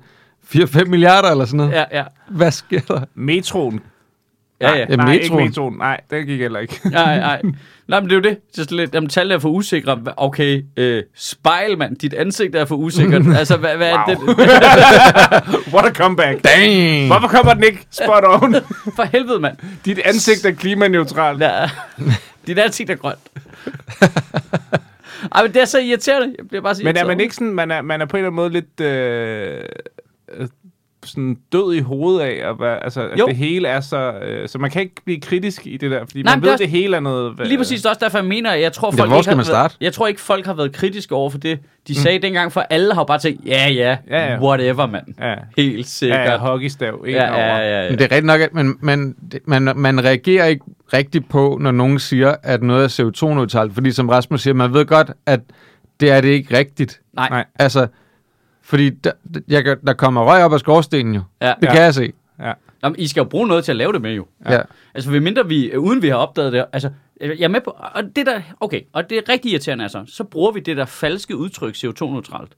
[0.56, 1.72] 4-5 milliarder eller sådan noget.
[1.72, 2.04] Ja, ja.
[2.30, 3.02] Hvad sker der?
[3.16, 3.80] Metroen.
[4.62, 4.78] Ja, ja.
[4.78, 5.14] Ja, Nej, metroen.
[5.14, 5.78] ikke metroen.
[5.78, 6.80] Nej, den gik heller ikke.
[6.92, 7.42] Nej, nej.
[7.88, 8.38] Nej, men det er jo det.
[8.52, 10.00] Det er sådan lidt, jamen, tallene er for usikre.
[10.18, 11.96] Okay, øh, spejl, mand.
[11.98, 13.22] Dit ansigt er for usikkert.
[13.40, 14.16] altså, hvad, hvad er Wow.
[14.16, 14.38] det?
[15.74, 16.44] What a comeback.
[16.44, 17.08] Dang!
[17.08, 18.56] Hvorfor kommer den ikke spot on?
[18.96, 19.58] For helvede, mand.
[19.86, 21.42] Dit ansigt er klimaneutralt.
[21.42, 21.70] Ja.
[22.48, 23.20] Det er alting, der er grønt.
[25.36, 26.36] Ej, men det er så irriterende.
[26.38, 28.20] Jeg bliver bare så Men er man ikke sådan, man er, man er på en
[28.26, 29.62] eller anden måde lidt øh,
[31.06, 33.26] sådan død i hovedet af, at, være, altså, at Jo.
[33.28, 34.12] det hele er så...
[34.12, 36.46] Øh, så man kan ikke blive kritisk i det der, fordi Nej, man men det
[36.48, 37.34] ved, også- det hele er noget...
[37.48, 39.48] Lige præcis, også derfor, jeg mener, at jeg tror, Ja, folk hvor skal man været,
[39.48, 39.76] starte?
[39.82, 42.94] jeg tror ikke, folk har været kritiske over for det, de sagde dengang, for alle
[42.94, 44.40] har bare tænkt, ja, ja, Ja, ja.
[44.42, 45.06] whatever, mand.
[45.20, 46.20] Ja, Helt sikkert.
[46.20, 47.40] ja, ja hockeystav ja, over.
[47.46, 47.90] ja, ja, ja.
[47.90, 49.16] Men det er rigtigt nok, at man, man,
[49.46, 53.74] man, man reagerer ikke rigtigt på, når nogen siger, at noget er CO2-neutralt.
[53.74, 55.40] Fordi som Rasmus siger, man ved godt, at
[56.00, 57.02] det er det ikke rigtigt.
[57.14, 57.30] Nej.
[57.30, 57.46] Nej.
[57.60, 57.88] Altså,
[58.64, 59.12] fordi der,
[59.48, 61.22] jeg, der kommer røg op af skorstenen jo.
[61.42, 61.54] Ja.
[61.62, 61.72] Det Ja.
[61.74, 62.14] kan jeg se.
[62.40, 62.54] Ja.
[62.82, 64.26] Nå, men I skal jo bruge noget til at lave det med, jo.
[64.50, 64.62] Ja.
[64.94, 66.90] Altså, ved mindre vi, øh, uden vi har opdaget det, altså,
[67.22, 70.24] jeg er med på, og det der, okay, og det er rigtig irriterende, altså, så
[70.24, 72.52] bruger vi det der falske udtryk CO2-neutralt.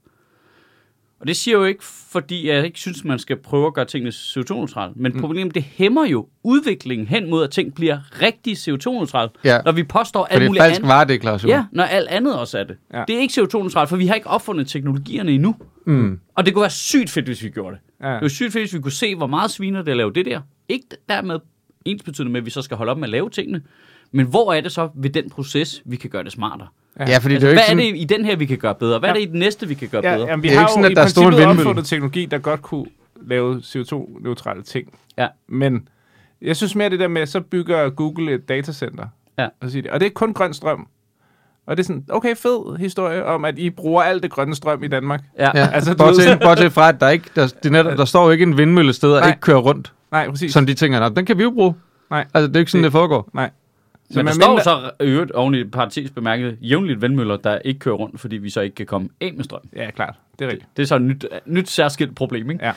[1.20, 4.10] Og det siger jo ikke, fordi jeg ikke synes, man skal prøve at gøre tingene
[4.10, 5.20] CO2-neutralt, men mm.
[5.20, 9.60] problemet, det hæmmer jo udviklingen hen mod, at ting bliver rigtig CO2-neutralt, Ja.
[9.64, 10.88] når vi påstår alt det er muligt falsk andet.
[10.88, 11.48] varedeklaration.
[11.50, 12.76] Ja, når alt andet også er det.
[12.92, 12.98] Ja.
[12.98, 13.04] Ja.
[13.08, 15.54] Det er ikke CO2-neutralt, for vi har ikke opfundet teknologierne endnu.
[15.86, 16.20] Mm.
[16.34, 18.06] Og det kunne være sygt fedt, hvis vi gjorde det.
[18.06, 18.12] Ja.
[18.14, 20.26] Det var sygt fedt, hvis vi kunne se, hvor meget sviner det at lave det
[20.26, 20.40] der.
[20.68, 21.38] Ikke dermed
[21.84, 23.62] ens betydende med, at vi så skal holde op med at lave tingene.
[24.12, 26.68] Men hvor er det så ved den proces, vi kan gøre det smartere?
[26.98, 27.78] Ja, fordi Altså, det er jo hvad ikke er sådan...
[27.94, 28.98] det i den her, vi kan gøre bedre?
[28.98, 29.20] Hvad er Ja.
[29.20, 30.28] det i den næste, vi kan gøre Ja, bedre?
[30.28, 31.60] jamen, vi Det er har ikke sådan, jo at der står en princippet vindmølle.
[31.70, 32.86] opfundet teknologi, der godt kunne
[33.26, 34.98] lave CO2-neutrale ting.
[35.18, 35.26] Ja.
[35.48, 35.88] Men
[36.42, 39.06] jeg synes mere det der med, så bygger Google et datacenter.
[39.38, 39.46] Ja.
[39.60, 39.90] Og, siger det.
[39.90, 40.86] og det er kun grøn strøm.
[41.66, 44.82] Og det er sådan, okay, fed historie om, at I bruger alt det grønne strøm
[44.84, 45.22] i Danmark.
[45.38, 45.42] Ja.
[45.44, 48.04] Ja, Altså, altså, du bortset, ved- bortset fra, at der, ikke, der, det netop, der
[48.04, 50.52] står jo ikke en vindmølle sted og ikke kører rundt, Nej, præcis.
[50.52, 51.74] som de tænker, "Nå, den kan vi jo bruge.
[52.10, 52.24] Nej.
[52.34, 53.28] Altså, det er ikke sådan, Det- det, det foregår.
[53.34, 53.50] Nej.
[54.10, 57.80] Men der man står mindre- så øvrigt oven i parentes bemærket jævnligt vandmøller, der ikke
[57.80, 59.60] kører rundt, fordi vi så ikke kan komme af med strøm.
[59.76, 60.14] Ja, klart.
[60.38, 60.68] Det er rigtigt.
[60.76, 62.64] Det er så et nyt, nyt særskilt problem, ikke?
[62.64, 62.72] Ja.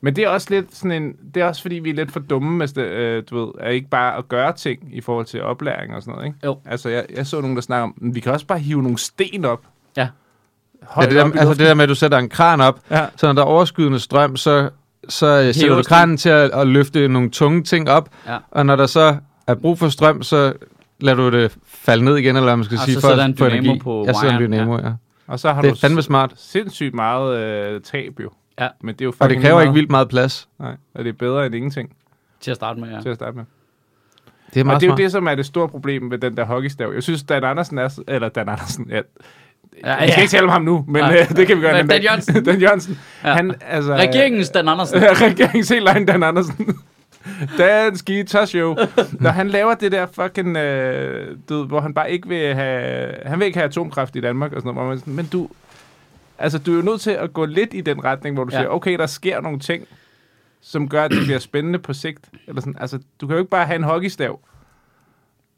[0.00, 2.20] Men det er også lidt sådan en, det er også fordi, vi er lidt for
[2.20, 5.42] dumme, hvis det, øh, du ved, er ikke bare at gøre ting i forhold til
[5.42, 6.38] oplæring og sådan noget, ikke?
[6.44, 6.58] Jo.
[6.64, 8.98] Altså, jeg, jeg så nogen, der snakker om, "Men vi kan også bare hive nogle
[8.98, 9.60] sten op.
[9.96, 10.08] Ja.
[10.96, 13.06] Ja, det, der, altså det der med, at du sætter en kran op, Ja.
[13.16, 14.70] så når der er overskydende strøm, så,
[15.08, 18.38] så øh, sætter du kranen til at, at løfte nogle tunge ting op, Ja.
[18.50, 20.52] og når der så er brug for strøm, så
[21.00, 23.44] lader du det falde ned igen, eller hvad man skal Og sige, for at få
[23.48, 23.78] dynamo energi.
[23.80, 24.92] på Jeg sætter en dynamo, ja.
[25.26, 28.30] Og så har Det er du fandme smart, sindssygt meget øh, tab jo.
[28.60, 28.68] Ja.
[28.80, 29.74] Men det er jo og det kræver lige ikke meget.
[29.74, 30.48] vildt meget plads.
[30.58, 31.90] Nej, og det er bedre end ingenting
[32.40, 33.00] Til at starte med, ja.
[33.00, 33.44] til at starte med.
[34.54, 34.98] Det er Og meget det er jo smart.
[34.98, 36.92] det, som er det store problem ved den der hockeystav.
[36.94, 37.98] Jeg synes, Dan Andersen er...
[38.08, 39.00] Eller Dan Andersen, ja.
[39.84, 41.26] Ja, Jeg skal ikke tale om ham nu, men Nej.
[41.30, 42.02] øh, det kan vi gøre Men en Dan.
[42.02, 42.44] Jørgensen.
[42.46, 42.98] Dan Jørgensen.
[43.24, 43.34] Ja.
[43.34, 44.98] Han, altså, Regeringens Dan Andersen.
[45.02, 46.78] Regeringens helt egen Dan Andersen.
[47.58, 48.76] Dansk Guitar-show.
[49.20, 50.56] Når han laver det der fucking...
[50.56, 53.12] Øh, du, hvor han bare ikke vil have...
[53.26, 54.88] Han vil ikke have atomkraft i Danmark og sådan noget.
[54.88, 55.48] man sådan, Men du...
[56.38, 58.58] Altså, du er jo nødt til at gå lidt i den retning, hvor du Ja.
[58.58, 59.84] siger, okay, der sker nogle ting,
[60.60, 62.30] som gør, at det bliver spændende på sigt.
[62.48, 64.40] Eller sådan, altså, du kan jo ikke bare have en hockeystav,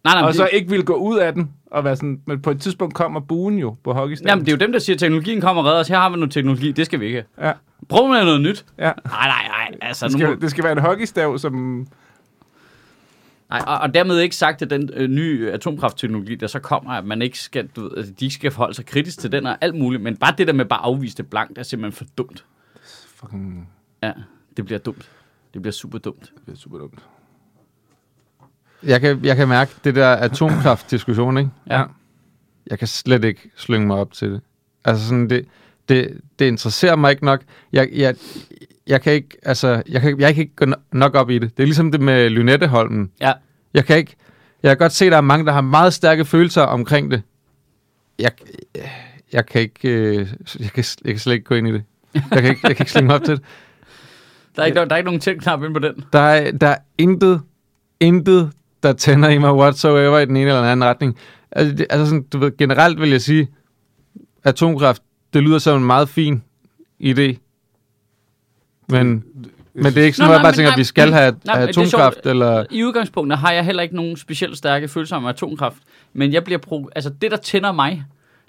[0.05, 2.43] Nej, nej, og så det, ikke vil gå ud af den, og være sådan, men
[2.43, 4.29] på et tidspunkt kommer buen jo på hockeystaven.
[4.29, 5.89] jamen, det er jo dem, der siger, at teknologien kommer og redder os.
[5.89, 7.25] Her har vi noget teknologi, det skal vi ikke.
[7.41, 7.53] Ja,
[7.89, 8.65] Prøv med noget nyt.
[8.79, 8.93] ja.
[9.05, 9.79] Nej, nej, nej.
[9.81, 11.87] Altså, Det nu må, skal, det skal være en hockeystav, som...
[13.51, 17.05] nej og, og, dermed ikke sagt, at den øh, nye atomkraftteknologi, der så kommer, at
[17.05, 19.59] man ikke skal, du ved, altså, de ikke skal forholde sig kritisk til den og
[19.61, 20.03] alt muligt.
[20.03, 22.45] Men bare det der med bare at afvise det blankt, er simpelthen for dumt.
[23.15, 23.69] Fucking...
[24.03, 24.13] Ja,
[24.57, 25.11] det bliver dumt.
[25.55, 26.33] Det bliver super dumt.
[26.47, 26.99] Det er super dumt.
[28.83, 31.51] Jeg kan, jeg kan mærke det der atomkraft-diskussion, ikke?
[31.71, 31.85] Ja.
[32.67, 34.41] Jeg kan slet ikke slynge mig op til det.
[34.85, 35.47] Altså sådan, det,
[35.89, 37.41] det, det interesserer mig ikke nok.
[37.73, 38.15] Jeg, jeg,
[38.87, 41.57] jeg kan ikke, altså, jeg kan, jeg kan ikke gå no- nok op i det.
[41.57, 43.11] Det er ligesom det med Lynetteholmen.
[43.21, 43.33] Ja,
[43.75, 44.17] Jeg kan ikke,
[44.63, 47.23] jeg kan godt se, at der er mange, der har meget stærke følelser omkring det.
[48.19, 48.31] Jeg,
[49.33, 50.17] jeg kan ikke, øh,
[50.61, 51.83] jeg kan, jeg kan slet ikke gå ind i det.
[52.15, 53.45] Jeg kan ikke, jeg kan ikke slænge mig op til det.
[54.57, 56.05] der er ikke, der, der er ikke nogen tændknap inde på den.
[56.13, 57.41] Der er, der er intet,
[58.01, 58.51] intet,
[58.83, 61.17] der tænder i mig whatsoever i den ene eller den anden retning.
[61.53, 63.49] Altså, det, altså sådan, du ved, generelt vil jeg sige,
[64.45, 65.03] atomkraft,
[65.35, 66.43] det lyder som en meget fin
[67.03, 67.37] idé.
[68.89, 69.25] Men,
[69.75, 70.85] men det er ikke sådan Nå, noget, jeg nej, bare men tænker, nej, at vi
[70.85, 72.65] skal have nej, er atomkraft, eller...
[72.71, 75.79] I udgangspunktet har jeg heller ikke nogen specielt stærke følelser om atomkraft,
[76.13, 78.05] men jeg bliver pro- altså det der tænder mig,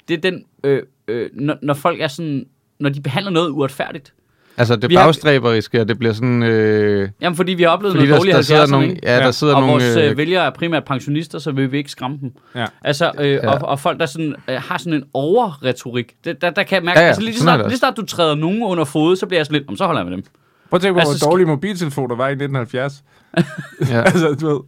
[0.07, 2.45] det er den øh, øh, når, når folk er sådan
[2.79, 4.13] når de behandler noget uretfærdigt.
[4.59, 6.43] Altså, det Vi har- bagstræberiske, og det bliver sådan...
[6.43, 8.95] Øh, Jamen fordi vi har oplevet fordi noget der, dårligt i der sidder 70'erne, nogle,
[9.03, 9.73] ja, der sidder og nogle...
[9.83, 12.31] vores øh, Øh, vælgere er primært pensionister, så vil vi ikke skræmme dem.
[12.55, 12.65] Ja.
[12.83, 13.49] Altså, øh, Ja.
[13.51, 16.83] og, og folk, der sådan, øh, har sådan en overretorik, det, der, der kan jeg
[16.83, 19.39] mærke, Ja, ja, altså lige snart, lige snart du træder nogen under fod, så bliver
[19.39, 20.23] jeg sådan lidt, "Om, så holder jeg med dem.
[20.69, 23.03] Prøv at tænke på, Altså, hvor dårlige mobiltelefoner var i 1970.
[23.91, 24.01] ja.
[24.01, 24.59] altså, du ved,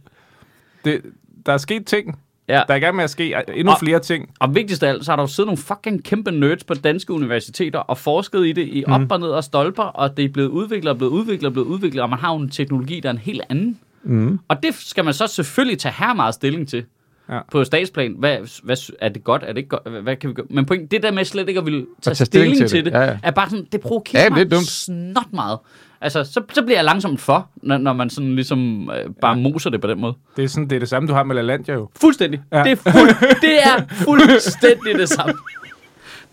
[0.84, 1.00] det,
[1.46, 2.18] der er sket ting.
[2.48, 2.54] Ja.
[2.68, 4.28] Der er i gang med at ske endnu Og- flere ting.
[4.40, 7.12] Og vigtigst af alt, så har der jo siddet nogle fucking kæmpe nerds på danske
[7.12, 10.48] universiteter og forsket i det i op og ned og stolper, og det er blevet
[10.48, 13.12] udviklet og blevet udviklet og blevet udviklet, og man har jo en teknologi, der er
[13.12, 13.78] en helt anden.
[14.04, 14.38] Mm.
[14.48, 16.84] Og det skal man så selvfølgelig tage her meget stilling til.
[17.32, 17.38] Ja.
[17.50, 20.46] På statsplan, hvad, hvad, er det godt, er det ikke godt, hvad, kan vi gøre?
[20.50, 22.90] Men point, det der med slet ikke at ville tage, tage stilling, til, til det,
[22.90, 23.18] Ja, ja.
[23.22, 24.66] er bare sådan, det provokerer Ja, det er dumt.
[24.66, 25.58] snot meget.
[26.00, 29.42] Altså, så, så bliver jeg langsomt for, når, når man sådan ligesom øh, bare ja.
[29.42, 30.14] moser det på den måde.
[30.36, 31.88] Det er, sådan, det er det samme, du har med LaLandia jo.
[32.00, 32.40] Fuldstændig.
[32.52, 32.62] Ja.
[32.62, 33.08] Det, er fuld,
[33.40, 35.34] det er fuldstændig det samme.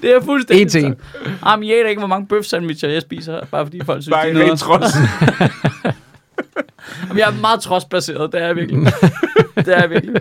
[0.01, 0.95] Det er fuldstændig En det samme.
[1.45, 4.25] Jamen, jeg ved ikke, hvor mange bøf sandwicher jeg spiser, bare fordi folk synes, Bare
[4.25, 4.59] de en er noget.
[4.59, 4.83] trods.
[7.08, 8.93] Jamen, jeg er meget trodsbaseret, det er jeg virkelig.
[9.56, 10.15] det er jeg virkelig.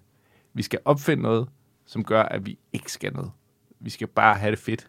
[0.54, 1.48] Vi skal opfinde noget,
[1.86, 3.32] som gør, at vi ikke skal noget.
[3.80, 4.88] Vi skal bare have det fedt.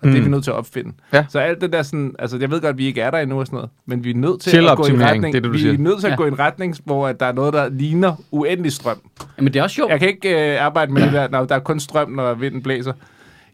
[0.00, 0.12] Og mm.
[0.12, 0.92] det er vi nødt til at opfinde.
[1.12, 1.26] Ja.
[1.28, 3.40] Så alt det der sådan, altså jeg ved godt, at vi ikke er der endnu
[3.40, 5.38] og sådan noget, men vi er nødt til Chill at gå i en retning, det
[5.38, 5.74] er det, du vi siger.
[5.74, 6.16] er nødt til at Ja.
[6.16, 9.10] gå i en retning, hvor at der er noget, der ligner uendelig strøm.
[9.38, 9.90] Jamen det er også sjovt.
[9.90, 12.62] Jeg kan ikke øh, arbejde med det der, når der er kun strøm, når vinden
[12.62, 12.92] blæser.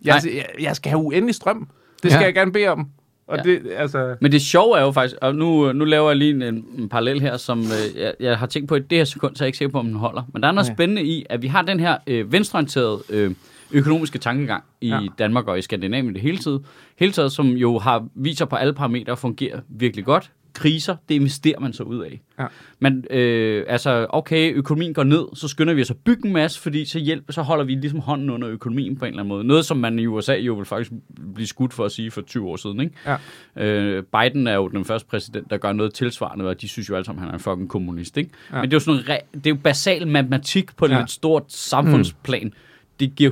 [0.05, 1.69] Jeg, jeg, jeg skal have uendelig strøm.
[2.03, 2.27] Det skal Ja.
[2.27, 2.89] jeg gerne bede om.
[3.29, 3.43] Og Ja.
[3.43, 4.17] det, altså...
[4.21, 7.21] Men det sjove er jo faktisk, og nu, nu laver jeg lige en, en parallel
[7.21, 9.49] her, som øh, jeg, jeg har tænkt på i det her sekund, så jeg er
[9.49, 10.23] ikke sikker på, om den holder.
[10.33, 10.77] Men der er noget Okay.
[10.77, 13.31] spændende i, at vi har den her øh, venstreorienterede øh,
[13.73, 15.01] økonomiske tankegang i Ja.
[15.19, 16.59] Danmark og i Skandinavien det hele, tid,
[16.99, 20.31] hele taget, som jo har viser på alle parametre fungerer virkelig godt.
[20.59, 22.21] Kriser, det investerer man så ud af.
[22.39, 22.47] Ja.
[22.79, 26.61] Men øh, altså, okay, økonomien går ned, så skynder vi os at bygge en masse,
[26.61, 29.45] fordi så hjælp, så holder vi ligesom hånden under økonomien på en eller anden måde.
[29.45, 30.93] Noget, som man i USA jo vil faktisk
[31.35, 32.95] blive skudt for at sige for 20 år siden, ikke?
[33.07, 33.17] Ja.
[33.65, 36.95] Øh, Biden er jo den første præsident, der gør noget tilsvarende, og de synes jo
[36.95, 38.31] alle sammen, at han er en fucking kommunist, ikke?
[38.53, 38.61] Ja.
[38.61, 41.03] Men det er jo sådan noget, det er jo basal matematik på ja.
[41.03, 42.45] et stort samfundsplan.
[42.45, 42.53] Mm.
[43.01, 43.31] Det giver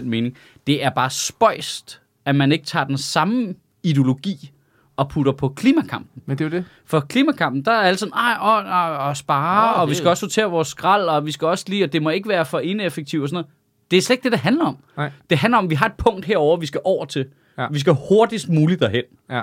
[0.00, 0.36] mening.
[0.66, 4.50] Det er bare spøjst, at man ikke tager den samme ideologi
[4.96, 6.22] og putter på klimakampen.
[6.26, 6.64] Men det er jo det.
[6.86, 10.08] For klimakampen, der er alle sådan, ej, og, og, og spare, Åh, og vi skal
[10.08, 12.58] også sortere vores skrald, og vi skal også lige, og det må ikke være for
[12.58, 13.46] ineffektivt og sådan noget.
[13.90, 14.76] Det er slet ikke det, det handler om.
[14.96, 15.10] Nej.
[15.30, 17.26] Det handler om, at vi har et punkt herover, vi skal over til.
[17.58, 17.66] Ja.
[17.70, 19.02] Vi skal hurtigst muligt derhen.
[19.30, 19.40] Ja.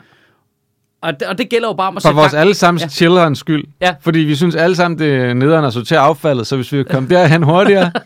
[1.02, 2.82] Og det, og det gælder jo bare om at For vores allesammens.
[2.84, 2.88] Ja.
[2.88, 3.64] chillerens skyld.
[3.82, 3.96] Ja.
[4.02, 6.86] Fordi vi synes alle sammen, det er nederen at sortere affaldet, så hvis vi kan
[6.86, 7.92] komme derhen hurtigere,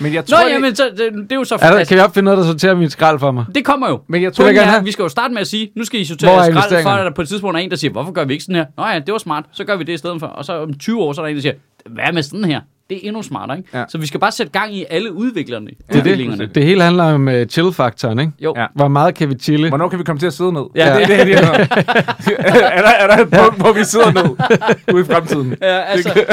[0.00, 1.88] Men jeg Nå, tror, jamen, så, det, det er jo så er der, fantastisk.
[1.88, 3.44] kan vi opfinde noget, der sorterer mit skrald for mig?
[3.54, 4.00] Det kommer jo.
[4.06, 4.84] Men jeg tror, jeg have.
[4.84, 7.06] vi skal jo starte med at sige, nu skal I sortere er skrald, for at
[7.06, 8.66] der på et tidspunkt er en, der siger, hvorfor gør vi ikke sådan her?
[8.76, 10.26] Nå ja, det var smart, så gør vi det i stedet for.
[10.26, 11.54] Og så om 20 år, så er der en, der siger,
[11.86, 12.60] hvad med sådan her?
[12.90, 13.78] Det er endnu smartere, ikke?
[13.78, 13.84] Ja.
[13.88, 15.66] Så vi skal bare sætte gang i alle udviklerne.
[15.92, 16.54] Det er det.
[16.54, 18.32] Det hele handler om uh, chill-faktoren, ikke?
[18.40, 18.54] Jo.
[18.56, 18.66] Ja.
[18.74, 19.68] Hvor meget kan vi chille?
[19.68, 20.62] Hvornår kan vi komme til at sidde ned?
[20.74, 20.94] Ja.
[20.94, 21.42] det er det, det er,
[22.78, 24.36] er, der, er der et punkt, hvor vi sidder ned
[24.94, 25.56] ude i fremtiden?
[25.62, 26.24] Ja, altså,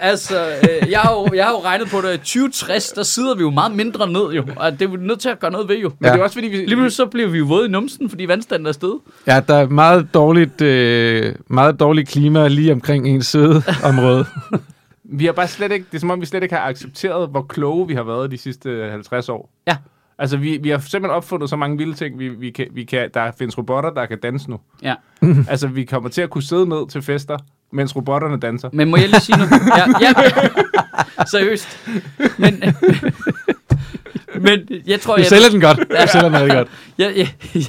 [0.00, 3.34] altså øh, jeg, har jo, jeg har jo regnet på det, i 2060, der sidder
[3.34, 5.68] vi jo meget mindre ned jo, og det er vi nødt til at gøre noget
[5.68, 5.90] ved jo.
[5.98, 6.56] Men det er også fordi, vi...
[6.56, 9.00] Lige så bliver vi jo våde i numsen, fordi vandstanden er sted.
[9.26, 14.24] Ja, der er meget dårligt, øh, meget dårligt klima lige omkring ens sædeområde.
[15.12, 17.42] Vi har bare slet ikke, det er som om, vi slet ikke har accepteret, hvor
[17.42, 19.50] kloge vi har været de sidste 50 år.
[19.66, 19.76] Ja.
[20.18, 22.18] Altså, vi, vi har simpelthen opfundet så mange vilde ting.
[22.18, 24.60] Vi, vi kan, vi kan, der findes robotter, der kan danse nu.
[24.82, 24.94] Ja.
[25.50, 27.38] altså, vi kommer til at kunne sidde ned til fester,
[27.72, 28.70] mens robotterne danser.
[28.72, 29.52] Men må jeg lige sige noget?
[29.76, 31.24] Ja, ja.
[31.32, 31.88] Seriøst.
[32.38, 32.62] Men,
[34.40, 35.78] men jeg tror, Vi jeg, sælger den godt.
[35.78, 36.68] Vi sælger den rigtig godt.
[36.98, 37.64] jeg, jeg, jeg,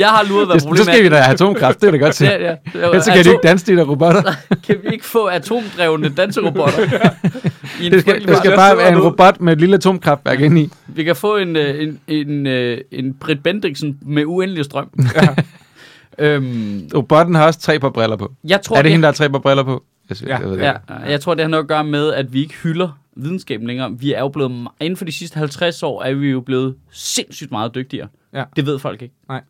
[0.00, 1.96] jeg har luret, hvad Det, så problemet skal vi da have atomkraft, det er da
[1.96, 2.24] godt til.
[2.26, 2.54] Ja, ja.
[2.74, 4.22] Ellers så kan de ikke danse, de der robotter.
[4.66, 6.80] Kan vi ikke få atomdrevne danserobotter?
[7.80, 10.58] I en Det skal, det skal bare være en robot med et lille atomkraftværk ind
[10.58, 10.70] i.
[10.86, 14.90] Vi kan få en, øh, en, en, øh, en Britt Bendiksen med uendelig strøm.
[16.18, 18.32] øhm, Robotten har også tre par briller på.
[18.48, 19.82] jeg tror, er det det, hende, der har tre par briller på?
[20.08, 20.36] Jeg, synes, Ja.
[20.38, 20.72] jeg ved det Ja,
[21.08, 23.96] jeg tror, det har noget at gøre med, at vi ikke hylder videnskaben længere.
[23.98, 27.50] Vi er jo blevet, inden for de sidste 50 år, er vi jo blevet sindssygt
[27.50, 28.08] meget dygtigere.
[28.32, 28.44] Ja.
[28.56, 29.14] Det ved folk ikke.
[29.28, 29.42] Nej.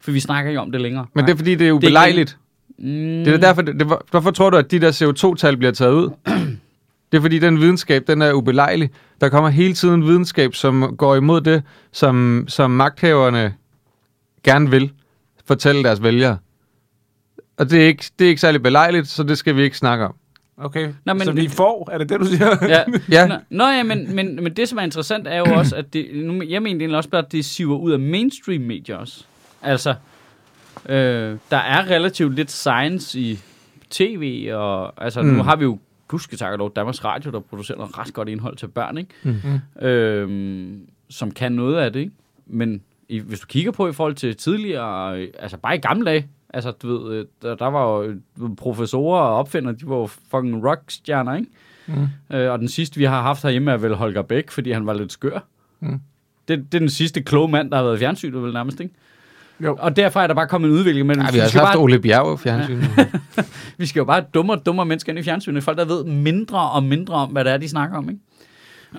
[0.00, 1.06] For vi snakker ikke om det længere.
[1.14, 2.38] Men det er fordi, det er Det ubelejligt.
[2.78, 2.84] Mm,
[3.24, 6.10] Det er derfor, det, det, hvorfor tror du, at de der CO2-tal bliver taget ud?
[7.12, 8.90] Det er fordi, den videnskab, den er ubelejlig.
[9.20, 13.54] Der kommer hele tiden videnskab, som går imod det, som, som magthaverne
[14.44, 14.92] gerne vil
[15.44, 16.38] fortælle deres vælgere.
[17.58, 20.04] Og det er, ikke, det er ikke særlig belejligt, så det skal vi ikke snakke
[20.04, 20.14] om.
[20.62, 22.56] Okay, Nå, men- så vi får, er det det, du siger?
[22.68, 22.84] Ja.
[23.16, 23.26] Ja.
[23.26, 26.08] Nå, Nå ja, men, men, men det, som er interessant, er jo også, at det,
[26.14, 29.24] nu, jeg mener egentlig også bare, at det siver ud af mainstream medier også.
[29.62, 29.94] Altså,
[30.88, 33.38] øh, der er relativt lidt science i
[33.90, 35.28] tv, og altså, mm.
[35.28, 38.56] nu har vi jo gudske tak og Danmarks Radio, der producerer noget ret godt indhold
[38.56, 39.10] til børn, ikke?
[39.82, 39.86] Mm.
[39.86, 40.70] Øh,
[41.10, 42.12] som kan noget af det, ikke?
[42.46, 46.26] Men i, hvis du kigger på i forhold til tidligere, altså bare i gamle dage,
[46.54, 48.16] altså du ved, øh, der, der var jo øh,
[48.56, 51.50] professorer og opfindere, de var jo fucking rockstjerner, ikke?
[51.86, 52.36] Mm.
[52.36, 54.94] Øh, og den sidste, vi har haft herhjemme, er vel Holger Bæk, fordi han var
[54.94, 55.44] lidt skør.
[55.80, 56.00] Mm.
[56.48, 58.94] Det, det er den sidste kloge mand, der har været i fjernsynet, vel nærmest, ikke?
[59.64, 59.76] Jo.
[59.80, 61.06] Og derfra er der bare kommet en udvikling.
[61.06, 62.90] Men Ja, vi vi, har også skal haft bare, Ole Bjerg i fjernsynet.
[63.78, 65.62] vi skal jo bare dummere og dummere mennesker ind i fjernsynet.
[65.62, 68.20] Folk, der ved mindre og mindre om, hvad det er, de snakker om, ikke?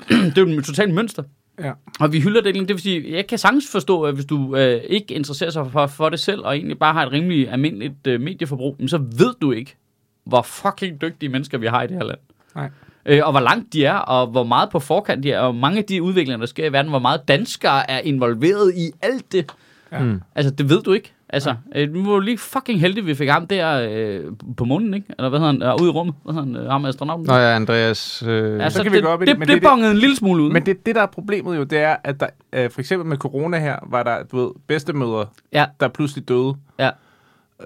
[0.35, 1.23] det er jo et totalt mønster.
[1.59, 1.71] Ja.
[1.99, 4.81] Og vi hylder det, det vil sige, jeg kan sagtens forstå, at hvis du øh,
[4.87, 8.21] ikke interesserer sig for, for det selv, og egentlig bare har et rimelig almindeligt øh,
[8.21, 9.75] medieforbrug, men så ved du ikke,
[10.23, 12.19] hvor fucking dygtige mennesker vi har i det her land.
[12.55, 12.69] Nej.
[13.05, 15.77] Øh, og hvor langt de er, og hvor meget på forkant de er, og mange
[15.77, 19.51] af de udviklinger, der sker i verden, hvor meget danskere er involveret i alt det.
[19.91, 19.99] Ja.
[19.99, 20.21] Mm.
[20.35, 21.13] Altså, det ved du ikke.
[21.33, 24.23] Altså, øh, nu var jo lige fucking heldig, vi fik ham der øh,
[24.57, 25.07] på månen, ikke?
[25.17, 25.63] Eller hvad hedder han?
[25.63, 26.15] Øh, ude i rummet.
[26.23, 26.55] Hvad hedder han?
[26.65, 27.25] Øh, ham astronauten.
[27.27, 28.23] Nå ja, Andreas...
[28.27, 29.69] Øh, altså, så kan vi det, gå op i det, det, men det, det- det
[29.69, 30.51] bongede en lille smule ud.
[30.51, 33.17] Men det, det, der er problemet jo, det er, at der, øh, for eksempel med
[33.17, 35.65] corona her, var der, du ved, bedstemødre, Ja.
[35.79, 36.55] der pludselig døde.
[36.79, 36.89] Ja.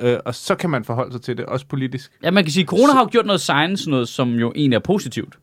[0.02, 2.12] Øh, og så kan man forholde sig til det, også politisk.
[2.24, 4.76] Ja, man kan sige, at corona har jo gjort noget science, noget som jo egentlig
[4.76, 5.36] er positivt.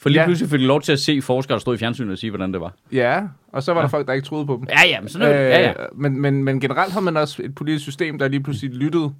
[0.00, 0.26] For lige Ja.
[0.26, 2.52] pludselig fik de lov til at se forskere, der stod i fjernsynet og sige, hvordan
[2.52, 2.72] det var.
[2.92, 3.82] Ja, og så var Ja.
[3.82, 4.66] der folk, der ikke troede på dem.
[4.70, 5.38] Ja, ja, men sådan er det.
[5.38, 5.70] Ja, ja.
[5.70, 9.14] Øh, men, men, men generelt har man også et politisk system, der lige pludselig lyttede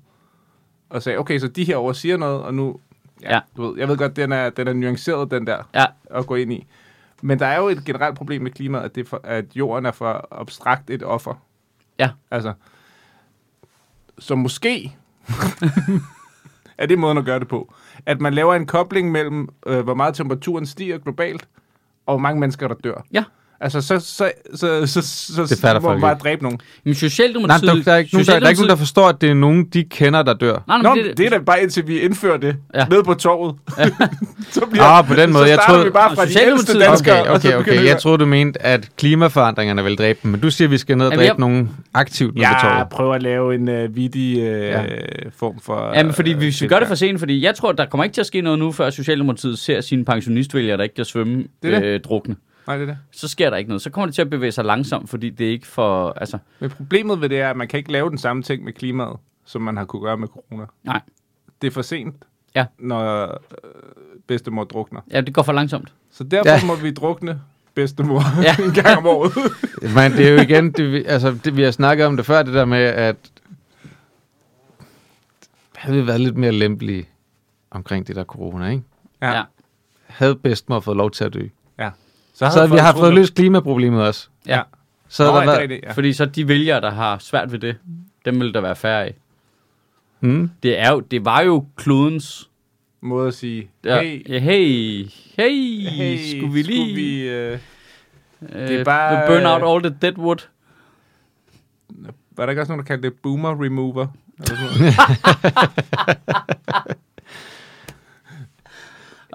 [0.91, 2.77] og sagde, okay, så de her over siger noget, og nu...
[3.23, 3.41] Ja.
[3.57, 5.85] Du ved, jeg ved godt, den er, den er nuanceret, den der, Ja.
[6.11, 6.67] at gå ind i.
[7.23, 9.93] Men der er jo et generelt problem med klimaet, at, det for, at jorden er
[9.93, 11.43] for abstrakt et offer.
[11.99, 12.11] Ja.
[12.31, 12.53] Altså,
[14.19, 14.97] så måske
[16.79, 17.75] er det måden at gøre det på.
[18.07, 21.49] At man laver en kobling mellem, øh, hvor meget temperaturen stiger globalt,
[22.07, 23.05] og hvor mange mennesker, der dør.
[23.13, 23.25] Ja.
[23.61, 25.03] Altså, så, så, så, så,
[25.35, 26.23] så, Det fatter må man folk bare ikke.
[26.23, 26.59] dræbe nogen.
[26.85, 27.69] Men Nej, Socialdemokratiet...
[27.77, 29.35] der, der, er ikke nogen, der, der er ikke nogen, der forstår, at det er
[29.35, 30.63] nogen, de kender, der dør.
[30.69, 32.79] Nej, Nå, nej, men det, det er da bare indtil vi indfører det Ja.
[32.81, 32.87] ja.
[32.91, 33.55] nede på torvet.
[34.51, 35.45] så Ah, på den måde.
[35.45, 36.79] Så Jeg starter troede- vi bare fra de Socialdemokratiet- ældste
[37.11, 37.21] danskere.
[37.35, 37.85] Okay, okay, okay.
[37.85, 40.97] Jeg troede, du mente, at klimaforandringerne vil dræbe dem, men du siger, at vi skal
[40.99, 42.89] ned og dræbe jeg- nogen aktivt ned på Jeg torvet.
[42.89, 44.83] prøver at lave en uh, vidig uh, Ja.
[44.83, 44.87] ja.
[45.39, 45.91] form for...
[45.95, 48.05] Ja, men fordi hvis vi øh, gør det for sent, fordi jeg tror, der kommer
[48.05, 51.45] ikke til at ske noget nu, før Socialdemokratiet ser sine pensionistvælgere, der ikke kan svømme
[51.65, 52.37] øh, drukne.
[52.69, 52.99] Nej, det er det.
[53.11, 53.83] Så sker der ikke noget.
[53.83, 56.11] Så kommer det til at bevæge sig langsomt, fordi det er ikke for...
[56.11, 58.73] Altså, Men problemet ved det er, at man kan ikke lave den samme ting med
[58.73, 60.65] klimaet, som man har kunne gøre med corona.
[60.85, 61.01] Nej.
[61.63, 62.15] Det er for sent,
[62.55, 62.67] Ja.
[62.79, 63.29] når øh,
[64.27, 65.01] bedstemor drukner.
[65.11, 65.93] ja, det går for langsomt.
[66.11, 66.67] Så derfor Ja.
[66.67, 67.41] må vi drukne
[67.75, 68.57] bedstemor Ja.
[68.65, 69.33] en gang om året.
[69.97, 72.43] Men det er jo igen, det, vi- altså, det, vi har snakket om det før,
[72.43, 73.17] det der med, at
[75.77, 77.09] havde vi været lidt mere lempelige
[77.71, 78.83] omkring det der corona, ikke?
[79.23, 79.29] Ja.
[79.31, 79.37] Ja.
[79.37, 79.43] ja.
[80.07, 81.47] Havde bedstemor fået lov til at dø.
[82.39, 83.15] Så havde havde vi troet fået det.
[83.19, 84.29] løst klimaproblemet også.
[84.47, 84.63] Ja.
[85.09, 85.71] Så Nå, havde ja, der det er været...
[85.71, 85.93] rigtigt, ja.
[85.93, 87.77] Fordi så de vælgere, der har svært ved det,
[88.25, 89.15] dem vil der være færre af.
[90.21, 90.51] Mm.
[90.63, 92.45] Det, er jo, det var jo klodens...
[93.01, 96.85] Måde at sige, Ja, hey, hey, hey, hey, hey skulle vi lige...
[96.85, 97.59] Skulle vi, øh,
[98.43, 100.37] øh, det er bare, burn out øh, all the dead wood.
[102.37, 104.07] var der ikke også nogen, der kaldte det boomer remover?
[104.39, 104.95] Eller sådan noget?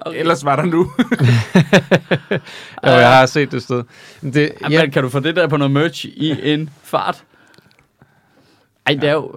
[0.05, 0.19] Okay.
[0.19, 0.91] Ellers var der nu.
[2.87, 3.83] Jo, jeg har set det sted.
[4.21, 7.23] Men Det, Jamen, ja, kan du få det der på noget merch i en fart?
[8.85, 9.31] Ej, det er jo...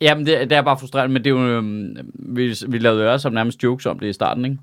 [0.00, 1.46] Jamen, det, det er bare frustrerende, men det er jo...
[1.48, 4.58] øhm, Vi, vi lavede jo også som nærmest jokes om det i starten, ikke?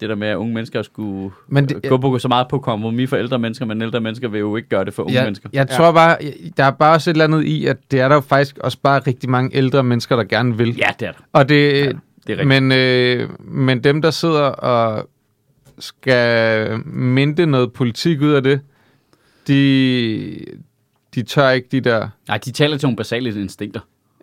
[0.00, 3.08] Det der med, at unge mennesker skulle Men det- gå på så meget på kompromis
[3.10, 5.48] for ældre mennesker, men ældre mennesker vil jo ikke gøre det for unge jeg, mennesker.
[5.52, 5.76] jeg Ja.
[5.76, 6.16] tror bare,
[6.56, 8.78] der er bare også et eller andet i, at det er der jo faktisk også
[8.82, 10.76] bare rigtig mange ældre mennesker, der gerne vil.
[10.76, 11.20] Ja, det er det.
[11.32, 11.92] Og det, Ja,
[12.26, 12.48] det er rigtigt.
[12.48, 15.08] men, øh, men dem, der sidder og
[15.78, 18.60] skal minde noget politik ud af det,
[19.48, 20.44] de,
[21.14, 22.08] de tør ikke de der...
[22.28, 23.80] Nej, de taler til nogle basale instinkter.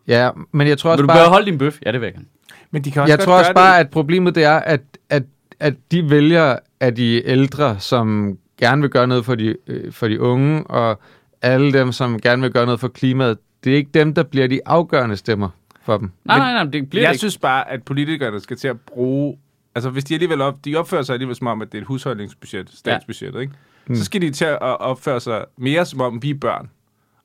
[0.07, 1.29] Ja, men jeg tror Vil også du bare...
[1.29, 1.79] holde din bøf?
[1.85, 2.25] Ja, det vil jeg gerne.
[2.71, 3.85] Men de kan også Jeg tror også bare, det.
[3.85, 5.23] at problemet det er, at, at
[5.59, 10.07] at de vælger af de ældre, som gerne vil gøre noget for de, øh, for
[10.07, 10.99] de unge, og
[11.41, 14.47] alle dem, som gerne vil gøre noget for klimaet, det er ikke dem, der bliver
[14.47, 15.49] de afgørende stemmer
[15.89, 16.11] for dem.
[16.25, 17.19] Nej, nej, nej, det bliver Jeg det ikke.
[17.19, 19.37] synes bare, at politikerne skal til at bruge...
[19.75, 21.87] Altså, hvis de alligevel op, de opfører sig alligevel som om, at det er et
[21.87, 23.53] husholdningsbudget, statsbudget, ikke?
[23.87, 23.95] Mm.
[23.95, 26.69] Så skal de til at opføre sig mere som om, vi er børn.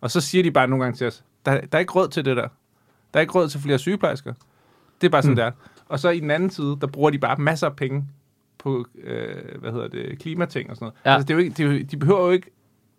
[0.00, 2.24] Og så siger de bare nogle gange til os, der, der er ikke råd til
[2.24, 2.48] det der.
[3.14, 4.32] Der er ikke råd til flere sygeplejersker.
[5.00, 5.34] Det er bare sådan, Mm.
[5.34, 5.36] mm.
[5.36, 5.50] der.
[5.88, 8.04] Og så i den anden side, der bruger de bare masser af penge
[8.58, 10.94] på, øh, hvad hedder det, klimating og sådan noget.
[11.06, 11.14] Ja.
[11.14, 12.50] Altså, det er jo ikke, det er jo, de behøver jo ikke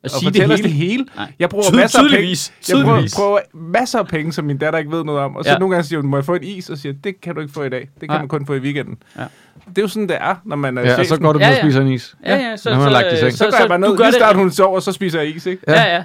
[0.06, 0.92] At sige fortælle det os det hele.
[0.92, 1.06] hele.
[1.16, 1.32] Nej.
[1.40, 2.16] Jeg bruger Tyd- masser af penge.
[2.16, 2.54] tydeligvis.
[2.70, 5.36] Jeg bruger, prøver masser af penge, som min datter ikke ved noget om.
[5.36, 5.54] Og så Ja.
[5.54, 5.60] ja.
[5.60, 6.70] nogle gange siger hun, må jeg få en is?
[6.70, 7.80] Og siger, det kan du ikke få i dag.
[7.80, 8.18] Det kan Nej.
[8.18, 8.98] man kun få i weekenden.
[9.18, 9.24] Ja.
[9.70, 11.24] Det er jo sådan, det er, når man er Ja, og så chefen.
[11.24, 11.68] går du Ja, ned og ja.
[11.68, 12.16] spiser en is.
[12.26, 13.32] Ja, ja, så, Når man har lagt i seng.
[13.32, 13.98] Så, så går jeg bare ned.
[13.98, 15.64] Lige det- start hun sover, så spiser jeg is, ikke?
[15.68, 16.04] Ja, ja.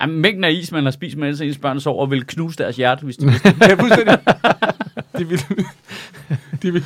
[0.00, 3.04] Jamen, mængden af is, man har spist, mens ens børn sover, vil knuse deres hjerte,
[3.04, 3.26] hvis de
[3.60, 4.18] Ja, fuldstændig.
[5.18, 5.40] De vil,
[6.62, 6.84] de vil,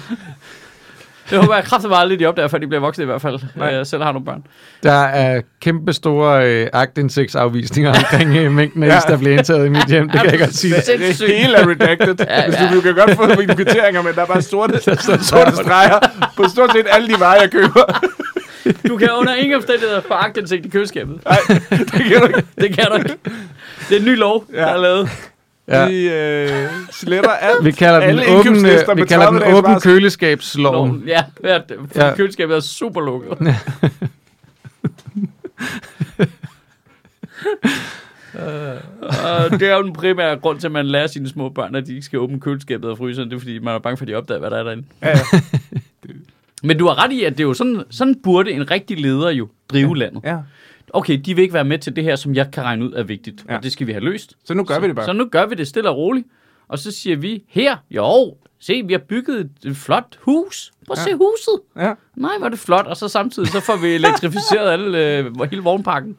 [1.31, 3.39] Det håber jeg kraftigt aldrig, de opdager, før de bliver voksne i hvert fald.
[3.57, 3.67] Nej.
[3.69, 4.43] Jeg selv har nogle børn.
[4.83, 8.99] Der er kæmpe store øh, agtindsigtsafvisninger omkring øh, mængden af Ja.
[8.99, 10.09] is, der bliver indtaget i mit hjem.
[10.11, 10.75] Det kan jeg godt sige.
[10.75, 12.15] Det- det, hele er redacted.
[12.29, 12.69] Ja, Hvis ja.
[12.71, 14.81] du, du kan godt få mine kvitteringer, men der er bare sorte,
[15.31, 15.99] sorte streger
[16.37, 18.01] på stort set alle de varer, jeg køber.
[18.89, 21.21] Du kan under ingen omstændigheder få agtindsigt i køleskabet.
[21.25, 21.39] Nej,
[21.71, 22.43] det kan du ikke.
[22.61, 23.15] Det kan du ikke.
[23.89, 24.59] Det er en ny lov, Ja.
[24.61, 25.09] der er lavet.
[25.71, 25.89] Ja.
[25.89, 27.65] De øh, sletter alt.
[27.65, 30.91] Vi kalder den åben, øh, vi kalder 30 den åben køleskabsloven.
[30.91, 31.05] Loven.
[31.07, 32.15] Ja, ja, det- fordi Ja.
[32.15, 33.31] køleskabet er super lukket.
[39.01, 41.87] Og det er jo den primære grund til, at man lærer sine små børn, at
[41.87, 43.31] de ikke skal åbne køleskabet og fryseren.
[43.31, 44.85] Det er, fordi man er bange for, at de opdager, hvad der er derinde.
[45.03, 45.17] Ja, ja.
[46.63, 49.31] Men du har ret i, at det er jo sådan, sådan burde en rigtig leder
[49.31, 50.21] jo drive landet.
[50.25, 50.37] ja.
[50.93, 53.03] Okay, de vil ikke være med til det her, som jeg kan regne ud er
[53.03, 53.45] vigtigt.
[53.49, 53.57] Ja.
[53.57, 54.37] Og det skal vi have løst.
[54.45, 55.05] Så nu gør vi det bare.
[55.07, 56.27] Så nu gør vi det stille og roligt.
[56.69, 60.73] Og så siger vi, her, jo, se, vi har bygget et, flot hus.
[60.87, 61.03] Prøv at Ja.
[61.05, 61.61] se huset.
[61.77, 61.93] Ja.
[62.17, 62.87] Nej, hvor er det flot.
[62.87, 66.17] Og så samtidig så får vi elektrificeret alle, øh, hele vognparken.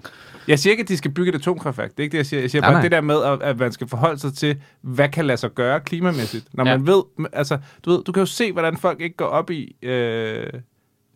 [0.48, 1.92] Jeg siger ikke, at de skal bygge et atomkraftværk.
[1.92, 2.42] Det er ikke det, jeg siger.
[2.42, 2.82] Jeg siger Nej, bare nej.
[2.82, 5.80] det der med, at, at man skal forholde sig til, hvad kan lade sig gøre
[5.80, 6.46] klimamæssigt.
[6.54, 6.78] Når Ja.
[6.78, 7.02] man ved,
[7.34, 9.76] altså, du ved, du kan jo se, hvordan folk ikke går op i...
[9.82, 10.48] Øh,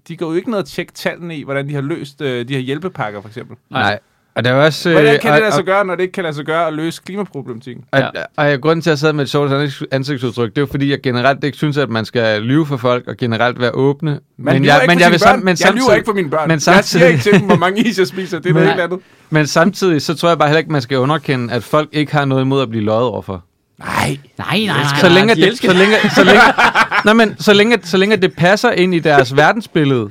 [0.08, 2.54] de går jo ikke ned og tjekke tallene i, hvordan de har løst øh, de
[2.54, 3.58] her hjælpepakker, for eksempel.
[3.72, 4.00] Nej.
[4.36, 4.92] Og der er også...
[4.92, 6.68] Hvordan øh, kan og- det lade sig gøre, når det ikke kan lade sig gøre
[6.68, 7.84] at løse klimaproblematikken?
[7.92, 8.08] Og, Ja.
[8.38, 10.66] og, og grunden til, at jeg sad med et sjovt ansigt- ansigtsudtryk, det er jo
[10.72, 14.20] fordi, jeg generelt ikke synes, at man skal lyve for folk, og generelt være åbne.
[14.38, 15.46] Man lyver ikke for sine børn.
[15.46, 16.48] men jeg lyver ikke for mine børn.
[16.48, 18.40] men jeg siger samtidig- ikke til dem, hvor mange is jeg spiser.
[18.40, 19.00] Det er noget Men- helt andet.
[19.30, 22.26] Men samtidig, så tror jeg bare heller ikke, man skal underkende, at folk ikke har
[22.26, 23.44] noget imod at blive løjet overfor.
[23.80, 24.18] Nej.
[24.38, 26.42] Nej, nej, så længe, de det, så længe, så længe,
[27.06, 30.10] nej, men, så længe, så længe det passer ind i deres verdensbillede.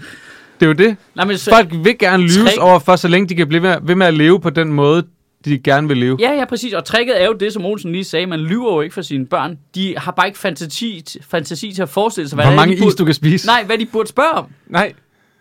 [0.60, 0.96] Det er jo det.
[1.14, 3.76] Nej, men så, Folk vil gerne lyves Trick- overfor, så længe de kan blive ved,
[3.82, 5.02] ved med at leve på den måde,
[5.44, 6.16] de gerne vil leve.
[6.20, 6.72] Ja, ja, præcis.
[6.72, 8.26] Og tricket er jo det, som Olsen lige sagde.
[8.26, 9.58] Man lyver jo ikke for sine børn.
[9.74, 12.80] De har bare ikke fantasi, fantasi til at forestille sig, hvad Hvor er, mange de
[12.80, 13.46] burde, is du kan spise.
[13.46, 14.46] Nej, hvad de burde spørge om.
[14.66, 14.92] Nej.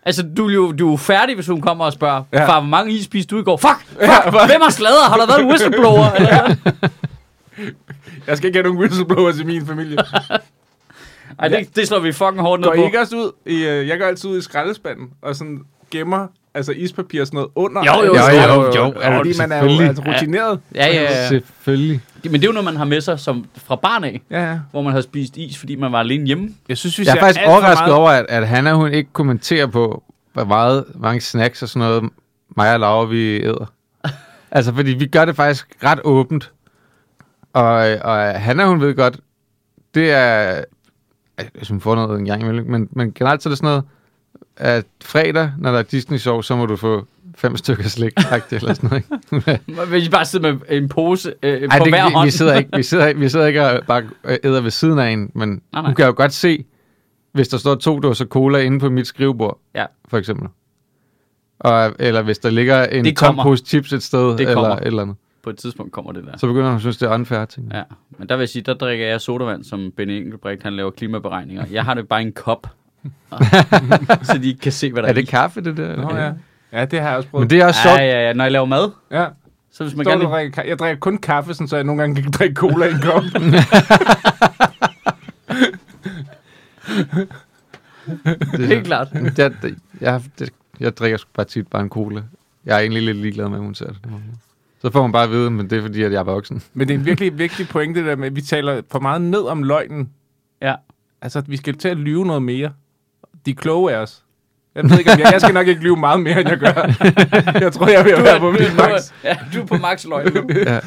[0.06, 2.40] Altså, du, er jo, du er jo færdig, hvis hun kommer og spørger, ja.
[2.40, 2.48] Ja.
[2.48, 3.56] far, hvor mange is spiste du i går?
[3.56, 3.70] Fuck!
[3.88, 4.00] Fuck!
[4.00, 5.04] Ja, hvor- Hvem har sladret?
[5.10, 6.10] Har der været en whistleblower?
[6.18, 6.54] Eller?
[8.26, 9.96] Jeg skal ikke have nogen whistleblowers i min familie.
[11.38, 12.84] Ej, det, det slår vi fucking hårdt ned Går I på.
[12.84, 15.60] ikke også ud i, øh, jeg går altid ud i skraldespanden og sådan
[15.90, 17.82] gemmer altså ispapir og sådan noget under.
[17.84, 18.22] Jo, jo, Jo,
[18.54, 19.00] jo, jo, jo.
[19.00, 20.60] Ja, fordi man er jo altså, rutineret.
[20.74, 21.28] Ja, ja, ja.
[21.28, 22.00] Selvfølgelig.
[22.24, 24.58] Men det er jo noget, man har med sig som fra barn af, Ja, ja.
[24.70, 26.48] hvor man har spist is, fordi man var alene hjemme.
[26.68, 29.66] Jeg synes, vi Jeg er faktisk overrasket meget- over, at, at Hanna hun ikke kommenterer
[29.66, 32.10] på, hvor meget, mange snacks og sådan noget,
[32.56, 33.72] mig og Laura, vi æder.
[34.50, 36.52] altså, fordi vi gør det faktisk ret åbent.
[37.52, 37.64] Og,
[38.02, 39.16] og Hanna, hun ved godt,
[39.94, 40.64] det er,
[41.54, 43.84] hvis hun får noget en gang imellem, men, men generelt så er det sådan noget,
[44.56, 47.06] at fredag, når der er disney show så må du få
[47.36, 48.12] fem stykker slik,
[48.50, 48.90] eller sådan
[49.30, 49.48] noget.
[49.48, 49.84] Ikke?
[49.90, 52.26] Hvis I bare sidder med en pose øh, Ej, på det, hver vi, hånd.
[52.26, 55.10] vi, sidder ikke, vi, sidder, vi sidder ikke og bare øh, æder ved siden af
[55.10, 55.82] en, men Nej, nej.
[55.84, 56.64] hun kan jo godt se,
[57.32, 59.84] hvis der står to dåser cola inde på mit skrivebord, Ja.
[60.08, 60.48] for eksempel.
[61.58, 65.16] Og, eller hvis der ligger en tom pose chips et sted, eller et eller andet.
[65.44, 66.36] På et tidspunkt kommer det der.
[66.38, 67.70] Så begynder hun at synes, det er unfair ting.
[67.72, 67.82] Ja,
[68.18, 71.64] men der vil jeg sige, der drikker jeg sodavand, som Benny Engelbrecht, han laver klimaberegninger.
[71.70, 72.66] Jeg har det bare i en kop,
[74.22, 75.96] så de ikke kan se, hvad der Er er, det kaffe, det der?
[75.96, 76.32] Nå, ja.
[76.72, 77.42] ja, det har jeg også prøvet.
[77.42, 78.00] Men det er også Ja, sjovt.
[78.00, 79.26] ja, ja, når jeg laver mad, Ja.
[79.72, 81.76] så hvis man Står gerne du og drikker, ka- jeg drikker kun kaffe, sådan, så
[81.76, 83.22] jeg nogle gange kan drikke cola i en kop.
[88.56, 89.08] Det, Helt klart.
[89.38, 89.52] Jeg,
[90.00, 92.22] jeg, det, jeg drikker sgu bare tit bare en cola.
[92.66, 93.98] Jeg er egentlig lidt ligeglad med, at hun ser det.
[94.84, 96.62] Så får man bare at vide, men det er fordi, at jeg er voksen.
[96.74, 99.20] Men det er en virkelig vigtig pointe, det der med, at vi taler for meget
[99.22, 100.10] ned om løgnen.
[100.62, 100.74] Ja.
[101.22, 102.70] Altså, at vi skal til at lyve noget mere.
[103.46, 104.22] De er kloge af os.
[104.74, 106.72] Jeg ved ikke, om jeg, jeg skal nok ikke lyve meget mere, end jeg gør.
[107.64, 109.12] jeg tror, jeg er ved at være på du, min du, max.
[109.24, 110.42] ja, du er på max løgn nu.
[110.66, 110.80] Ja.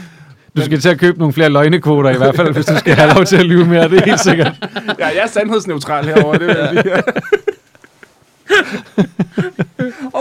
[0.58, 3.14] Du skal til at købe nogle flere løgnekvoter i hvert fald, hvis du skal have
[3.14, 4.54] lov til at lyve mere, det er helt sikkert.
[5.00, 7.04] Ja, jeg er sandhedsneutral herovre, det vil jeg sige.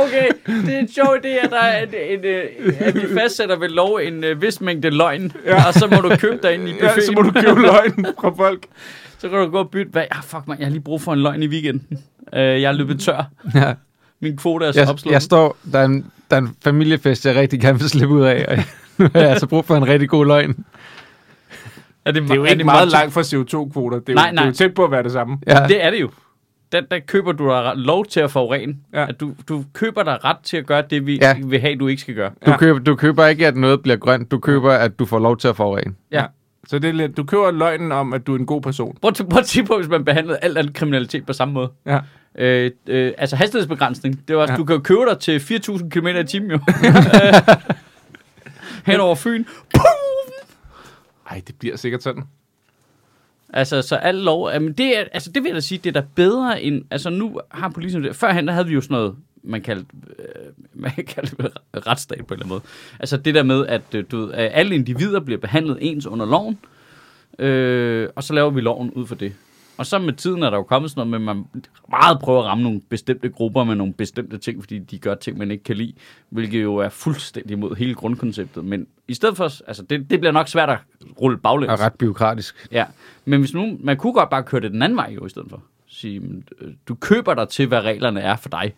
[0.07, 0.29] Okay,
[0.67, 3.69] det er en sjov idé, at, der er en, en, en, at vi fastsætter ved
[3.69, 5.67] lov en uh, vis mængde løgn, ja.
[5.67, 7.03] og så må du købe dig ind i Ja, buffeten.
[7.03, 8.67] så må du købe løgn fra folk.
[9.19, 10.05] så kan du gå og bytte, hvad?
[10.11, 11.99] Ah, fuck man, jeg har lige brug for en løgn i weekenden.
[12.33, 13.31] Uh, jeg er løbet tør.
[13.55, 13.73] Ja.
[14.21, 15.13] Min kvote er så Jeg, opslået.
[15.13, 18.23] jeg står, der er, en, der er en familiefest, jeg rigtig gerne vil slippe ud
[18.23, 18.57] af, og
[18.99, 20.65] nu har jeg altså brug for en rigtig god løgn.
[22.05, 23.99] er det, Det er jo er ikke det meget langt fra CO2-kvoter.
[23.99, 24.53] Det er, jo, Nej, det er jo nej.
[24.53, 25.39] tæt på at være det samme.
[25.47, 26.11] Ja, Det er det jo.
[26.73, 28.77] Der, der køber du dig lov til at forurene.
[28.93, 29.07] Ja.
[29.09, 31.37] At du, du køber dig ret til at gøre det, vi Ja.
[31.45, 32.31] vil have, du ikke skal gøre.
[32.47, 32.57] du, Ja.
[32.57, 34.31] køber, du køber ikke, at noget bliver grønt.
[34.31, 35.95] Du køber, at du får lov til at forurene.
[36.13, 36.25] Ja.
[36.69, 38.97] Så det er lidt, du køber løgnen om, at du er en god person.
[39.03, 41.71] Prøv, prøv at tænke på, hvis man behandlede alt andet kriminalitet på samme måde.
[41.87, 41.99] Ja.
[42.39, 44.29] Øh, øh, altså hastighedsbegrænsning.
[44.29, 44.57] Det var, Ja.
[44.57, 46.59] Du kan jo købe dig til 4.000 km i timen jo.
[48.87, 49.45] Hen over Fyn.
[51.31, 52.23] Ej, det bliver sikkert sådan.
[53.57, 54.51] Altså, så al lov...
[54.53, 56.83] Jamen, det, er, altså, det vil jeg da sige, det er da bedre end...
[56.91, 58.05] Altså, nu har politiet...
[58.05, 58.17] det.
[58.17, 59.87] Førhen, der havde vi jo sådan noget, man kaldte,
[60.19, 60.53] øh,
[60.83, 62.63] man kaldte det retsstat på en eller anden måde.
[63.01, 66.59] Altså, det der med, at øh, du ved, alle individer bliver behandlet ens under loven,
[67.39, 69.33] øh, og så laver vi loven ud for det.
[69.79, 71.45] Og så med tiden er der jo kommet sådan noget med, at man
[71.91, 75.39] meget prøver at ramme nogle bestemte grupper med nogle bestemte ting, fordi de gør ting,
[75.39, 75.93] man ikke kan lide,
[76.31, 78.65] hvilket jo er fuldstændig imod hele grundkonceptet.
[78.65, 80.79] Men i stedet for, altså det, det bliver nok svært at
[81.21, 81.73] rulle baglæns.
[81.73, 82.69] Og ret byråkratisk.
[82.73, 82.85] Ja,
[83.25, 85.51] men hvis nu, man kunne godt bare køre det den anden vej jo i stedet
[85.51, 85.63] for.
[85.89, 86.23] Sige,
[86.61, 88.75] øh, du køber dig til, hvad reglerne er for dig.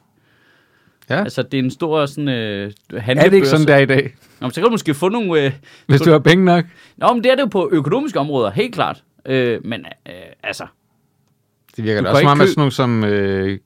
[1.11, 1.19] Ja.
[1.23, 3.31] Altså, det er en stor sådan, øh, Er handlebørse.
[3.31, 4.15] det ikke sådan, der i dag?
[4.41, 5.45] Nå, men så kan du måske få nogle...
[5.45, 5.53] Øh,
[5.87, 6.65] Hvis du har penge nok?
[6.97, 9.05] Nå, men det er det jo på økonomiske områder, helt klart.
[9.27, 10.67] Øh, men øh, altså,
[11.79, 13.59] Det virker Du da også meget med købe- sådan nogle som øh,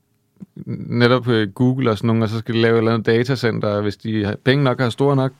[0.99, 3.69] netop øh, Google og sådan nogle, og så skal de lave et eller andet datacenter,
[3.69, 5.33] og hvis de har penge nok og er store nok.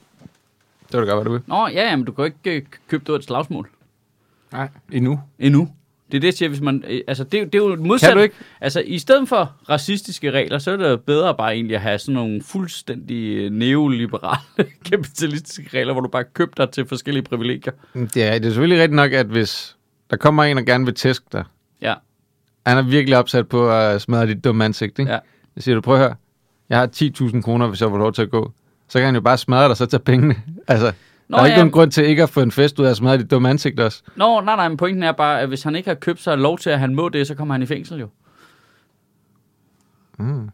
[0.91, 1.41] Det vil da godt, hvad du vil.
[1.47, 3.69] nå, ja, ja, men du kan jo ikke øh, købe det et slagsmål
[4.51, 5.19] Nej, endnu.
[5.39, 5.69] endnu.
[6.11, 6.83] Det er det, jeg siger, hvis man...
[6.87, 8.07] Øh, altså, det, er jo- det er jo modsat.
[8.09, 8.35] Kan du ikke?
[8.61, 11.99] Altså, i stedet for racistiske regler, så er det jo bedre bare egentlig at have
[11.99, 14.41] sådan nogle fuldstændig øh, neoliberale,
[14.91, 17.73] kapitalistiske regler, hvor du bare køber dig til forskellige privilegier.
[17.93, 19.75] Det er, det er selvfølgelig rigtigt nok, at hvis
[20.09, 21.43] der kommer en, der gerne vil tæske dig,
[21.81, 21.93] Ja,
[22.67, 25.11] han er virkelig opsat på at smadre dit dumme ansigt, ikke?
[25.11, 25.19] ja.
[25.55, 26.15] Jeg siger du, prøv at høre,
[26.69, 28.51] jeg har 10.000 kroner, hvis jeg får lov til at gå.
[28.87, 30.35] Så kan han jo bare smadre dig, så tage pengene.
[30.67, 30.93] Altså,
[31.27, 31.59] Nå, der er ikke ja.
[31.59, 33.79] nogen grund til ikke at få en fest ud af at smadre dit dumme ansigt
[33.79, 34.03] også.
[34.15, 36.57] Nå, nej, nej, men pointen er bare, at hvis han ikke har købt sig lov
[36.57, 38.07] til, at han må det, så kommer han i fængsel jo.
[40.17, 40.51] Det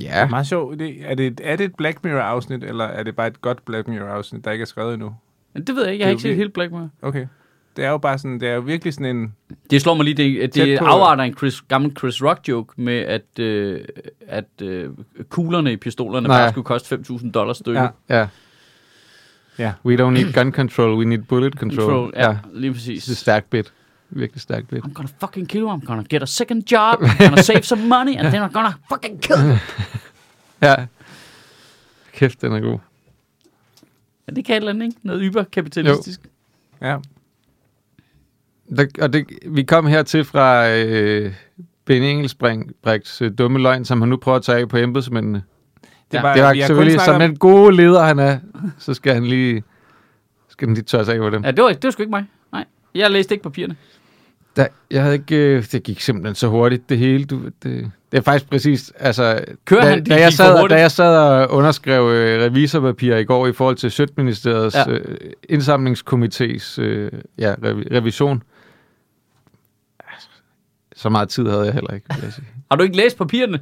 [0.00, 0.78] Ja, er meget sjovt.
[0.78, 3.88] Det, er, det, er det et Black Mirror-afsnit, eller er det bare et godt Black
[3.88, 5.14] Mirror-afsnit, der ikke er skrevet endnu?
[5.54, 6.88] Men det ved jeg ikke, jeg Det har ikke set helt Black Mirror.
[7.02, 7.26] Okay.
[7.78, 9.34] Det er jo bare sådan, det er jo virkelig sådan en...
[9.70, 13.38] Det slår mig lige, det, det afarter en Chris, gammel Chris Rock joke med, at,
[13.38, 13.80] øh,
[14.28, 14.90] at øh,
[15.28, 16.38] kuglerne i pistolerne Nej.
[16.40, 17.90] bare skulle koste 5.000 dollars stykket.
[18.08, 18.18] Ja.
[18.18, 18.28] ja.
[19.58, 19.72] Ja.
[19.84, 21.80] We don't need gun control, we need bullet control.
[21.80, 22.36] Control, ja, ja.
[22.52, 23.18] lige Det er præcis.
[23.18, 23.72] stærkt bit.
[24.10, 24.84] Virkelig stærkt bit.
[24.84, 27.82] I'm gonna fucking kill you, I'm gonna get a second job, I'm gonna save some
[27.82, 29.56] money, and then I'm gonna fucking kill you.
[30.62, 30.74] Ja.
[32.12, 32.78] Kæft, den er god.
[34.28, 34.98] Ja, det kan et eller andet, ikke?
[35.02, 36.20] Noget yberkapitalistisk.
[36.80, 36.96] Ja.
[38.76, 41.32] Der, og det, vi kom hertil fra øh,
[41.84, 45.42] Ben Engelsbrigts øh, dumme løgn, som han nu prøver at tage af på embedsmændene.
[46.12, 46.16] Ja.
[46.18, 48.38] Det var vi har kun selvfølgelig, som om- den gode leder han er,
[48.78, 49.62] så skal han lige,
[50.48, 51.44] skal han lige tørre sig af på dem.
[51.44, 52.24] Ja, det var, det var sgu ikke mig.
[52.52, 52.64] Nej,
[52.94, 53.76] jeg læste ikke papirerne.
[54.56, 57.24] Da, jeg havde ikke, øh, det gik simpelthen så hurtigt, det hele.
[57.24, 60.80] Du, det, det er faktisk præcis, altså, Kører da, han, det da, jeg sad, da
[60.80, 64.84] jeg sad og underskrev øh, revisorpapir i går i forhold til Sødministeriets Ja.
[64.90, 64.96] ja.
[64.98, 65.16] øh,
[65.50, 68.42] indsamlingskomités øh, ja, revi, revision,
[70.98, 72.46] så meget tid havde jeg heller ikke, vil jeg sige.
[72.70, 73.60] Har du ikke læst papirerne?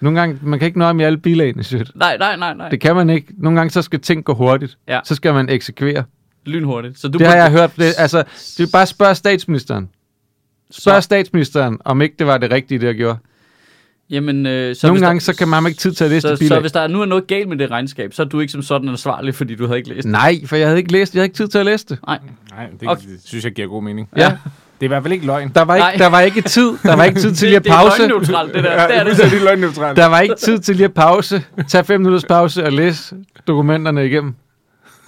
[0.00, 1.84] Nogle gange, man kan ikke nå om i alle bilagene, Sød.
[1.94, 2.68] Nej, nej, nej, nej.
[2.68, 3.26] Det kan man ikke.
[3.38, 4.78] Nogle gange, så skal ting gå hurtigt.
[4.88, 5.00] Ja.
[5.04, 6.04] Så skal man eksekvere.
[6.46, 7.00] Lynhurtigt.
[7.00, 7.76] Så du Det har jeg hørt.
[7.76, 8.24] Det, altså,
[8.58, 9.88] det er bare spørg statsministeren.
[10.70, 13.18] Spørg Så- statsministeren, om ikke det var det rigtige, det jeg gjorde.
[14.10, 16.20] Jamen, øh, så Så Nogle gange, der, så kan man ikke tid til at læse
[16.20, 16.60] så, det så bilag.
[16.60, 18.62] hvis der er nu er noget galt med det regnskab, så er du ikke som
[18.62, 20.12] sådan ansvarlig, fordi du havde ikke læst det.
[20.12, 21.98] Nej, for jeg havde ikke læst, jeg havde ikke tid til at læse det.
[22.06, 22.18] Nej,
[22.80, 23.02] det, Okay.
[23.08, 24.08] det synes jeg giver god mening.
[24.16, 24.36] Ja.
[24.80, 25.48] Det er i hvert fald ikke løgn.
[25.54, 25.90] Der var Nej.
[25.92, 26.72] ikke, der var ikke tid.
[26.82, 27.98] Der var ikke tid til lige at det, det er pause.
[28.06, 28.72] løgnneutralt, det der.
[28.82, 29.16] Ja, det er det.
[29.16, 29.94] det er.
[29.94, 31.42] Der var ikke tid til lige at pause.
[31.68, 33.16] Tag fem minutters pause og læse
[33.46, 34.34] dokumenterne igennem.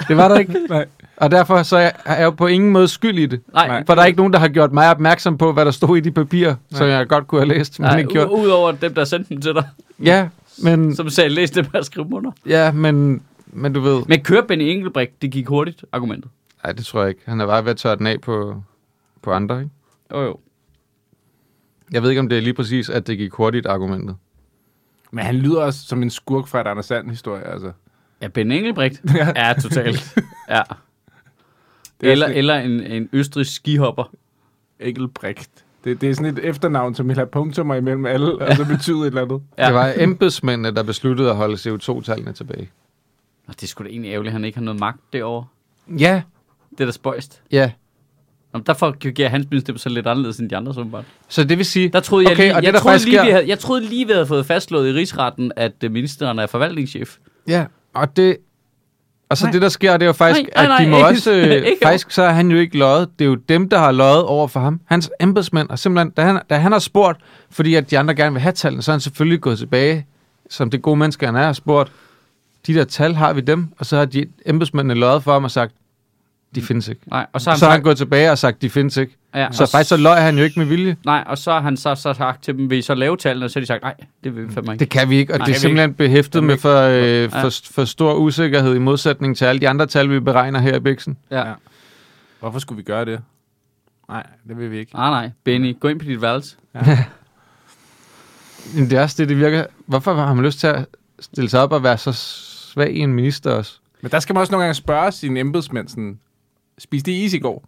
[0.09, 0.53] Det var der ikke.
[0.71, 0.87] Nej.
[1.17, 3.41] Og derfor så er jeg, er jo på ingen måde skyld i det.
[3.55, 3.83] Nej, Nej.
[3.87, 6.01] For der er ikke nogen, der har gjort mig opmærksom på, hvad der stod i
[6.01, 8.29] de papirer, som jeg godt kunne have læst, men Nej, ikke gjort.
[8.31, 9.64] udover dem, der sendte dem til dig,
[10.03, 12.31] Ja, men, som sagde, læs det med at skrive under.
[12.49, 14.03] ja, men, men du ved...
[14.09, 16.31] Men kør Benny Engelbrecht, det gik hurtigt, argumentet.
[16.64, 17.21] Nej, det tror jeg ikke.
[17.27, 18.55] Han er bare ved at tørre den af på,
[19.23, 19.71] på andre, ikke?
[20.12, 20.39] Jo, jo.
[21.93, 24.17] Jeg ved ikke, om det er lige præcis, at det gik hurtigt argumentet.
[25.11, 27.73] Men han lyder også som en skurk fra et Anders Sand-historie, altså.
[28.23, 29.03] Ja, Ben Engelbrecht.
[29.37, 30.19] ja, totalt.
[30.51, 30.62] Ja.
[32.01, 34.05] Det er Eller, sådan- eller en, en østrisk skihopper.
[34.81, 35.51] Engelbrecht.
[35.85, 39.01] Det, det er sådan et efternavn, som vil have punktummer imellem alle, og så betyder
[39.01, 39.43] et eller andet.
[39.59, 39.67] Ja.
[39.67, 42.71] Det var embedsmændene, der besluttede at holde CO2-tallene tilbage.
[43.47, 45.47] Og det skulle da egentlig ærgerligt, at han ikke har noget magt derovre.
[45.99, 46.23] Ja,
[46.71, 47.43] Det er da spøjst.
[47.53, 47.73] ja.
[48.57, 50.97] Nå, men derfor giver hans minister så lidt anderledes end de andre, som
[51.29, 51.89] Så det vil sige...
[51.89, 53.59] Der troede jeg Okay, lige, og det, jeg, der troede lige, vi sker- havde, jeg
[53.59, 57.17] troede lige, vi havde fået fastslået i rigsretten, at øh, ministeren er forvaltningschef.
[57.49, 58.37] Ja, og det...
[59.29, 59.53] Og så Nej.
[59.53, 61.33] det, der sker, det er jo faktisk, Nej, nej, at de må ikke- også...
[61.37, 63.09] Øh, ikke faktisk, så er han jo ikke løjet.
[63.19, 64.81] Det er jo dem, der har løjet over for ham.
[64.87, 66.11] Hans embedsmænd har simpelthen...
[66.11, 68.91] Da han, da han har spurgt, fordi at de andre gerne vil have tallene, så
[68.91, 70.07] er han selvfølgelig gået tilbage,
[70.51, 71.93] som det gode menneske, han er, og spurgt,
[72.67, 73.67] de der tal, har vi dem?
[73.79, 75.75] Og så har de embedsmændene løjet for ham og sagt,
[76.57, 77.01] de findes ikke.
[77.07, 79.17] Nej, og så har han, så han sagt, gået tilbage og sagt, de findes ikke.
[79.35, 80.97] ja, Så faktisk så løj han jo ikke med vilje.
[81.05, 83.45] Nej, og så har han så, så sagt til dem, vil I så lave tallene?
[83.47, 83.95] Og så har de sagt, nej,
[84.25, 84.81] det vil vi fandme ikke.
[84.81, 87.03] Det kan vi ikke, og Nej, det er simpelthen behæftet Kan vi med for, øh,
[87.03, 87.27] Ja.
[87.27, 90.81] for, for stor usikkerhed i modsætning til alle de andre tal, vi beregner her i
[90.81, 91.17] Bixen.
[91.31, 91.47] Ja.
[91.49, 91.53] Ja.
[92.41, 93.21] Hvorfor skulle vi gøre det?
[94.09, 94.95] Nej, det vil vi ikke.
[94.95, 95.31] Nej, nej.
[95.45, 96.57] Benny, gå ind på dit værelse.
[98.75, 99.65] Men det er også det, det virker...
[99.87, 100.87] Hvorfor har man lyst til at
[101.21, 103.79] stille sig op og være så svag i en minister også?
[104.01, 106.19] Men der skal man også nogle gange spørge sine embedsmænd sådan,
[106.79, 107.64] spiste I is i går?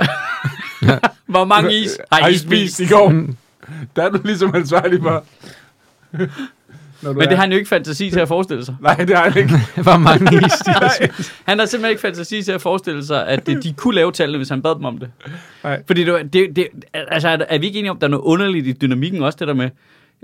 [1.27, 2.81] Hvor mange is har I spist?
[2.81, 3.25] i går?
[3.97, 5.25] Der er du ligesom ansvarlig for.
[7.03, 8.77] Når Men det er- har han jo ikke fantasi til at forestille sig.
[8.81, 9.55] Nej, det har han ikke.
[9.89, 10.93] Hvor mange is de har.
[11.45, 14.37] Han har simpelthen ikke fantasi til at forestille sig, at det, de kunne lave tallene,
[14.39, 15.11] hvis han bad dem om det.
[15.65, 15.83] Nej.
[15.87, 18.11] Fordi det, var- det, det, altså, er- er vi ikke enige om, at der er
[18.11, 19.71] noget underligt i dynamikken også, det der med,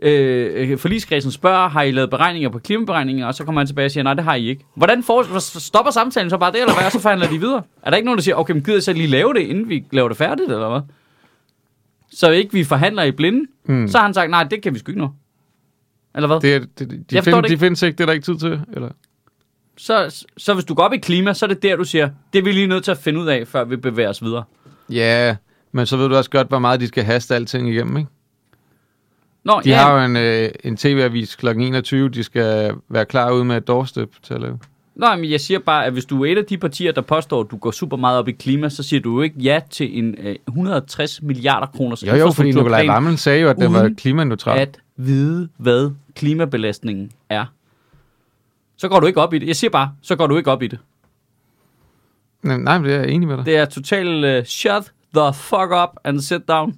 [0.02, 3.90] øh, forligskredsen spørger, har I lavet beregninger på klimaberegninger, og så kommer han tilbage og
[3.90, 4.64] siger, nej, det har I ikke.
[4.76, 7.62] Hvordan for, stopper samtalen så bare det, eller hvad, og så forhandler de videre?
[7.82, 9.68] Er der ikke nogen, der siger, okay, men gider I så lige lave det, inden
[9.68, 10.80] vi laver det færdigt, eller hvad?
[12.12, 13.88] Så ikke vi forhandler i blinde, Mm.
[13.88, 15.08] så har han sagt, nej, det kan vi sgu ikke nå.
[16.14, 16.40] Eller hvad?
[16.40, 18.38] Det, er- det, de, Jeg find, det de findes ikke, det er der ikke tid
[18.38, 18.60] til.
[18.72, 18.88] Eller?
[19.76, 22.38] Så, så hvis du går op i klima, så er det der, du siger, det
[22.38, 24.44] er vi lige nødt til at finde ud af, før vi bevæger os videre.
[24.90, 25.36] Ja,
[25.72, 28.10] men så ved du også godt, hvor meget de skal haste alting igennem, ikke?
[29.44, 31.48] Nå, De ja, har jo en, øh, en tv-avis kl.
[31.48, 34.58] 21, de skal være klar ude med et doorstep til at lave.
[34.94, 37.40] Nå, men jeg siger bare, at hvis du er et af de partier, der påstår,
[37.40, 39.98] at du går super meget op i klima, så siger du jo ikke ja til
[39.98, 43.80] en øh, 160 milliarder kroners Jo, jo, fordi Nikolaj Vammen sagde jo, at den var
[43.82, 44.58] uden klimaneutral.
[44.58, 47.44] at vide, hvad klimabelastningen er.
[48.76, 49.46] Så går du ikke op i det.
[49.46, 50.78] Jeg siger bare, så går du ikke op i det.
[52.42, 53.46] Nej, nej, men det er jeg enig med dig.
[53.46, 56.74] Det er totalt uh, shut the fuck up and sit down.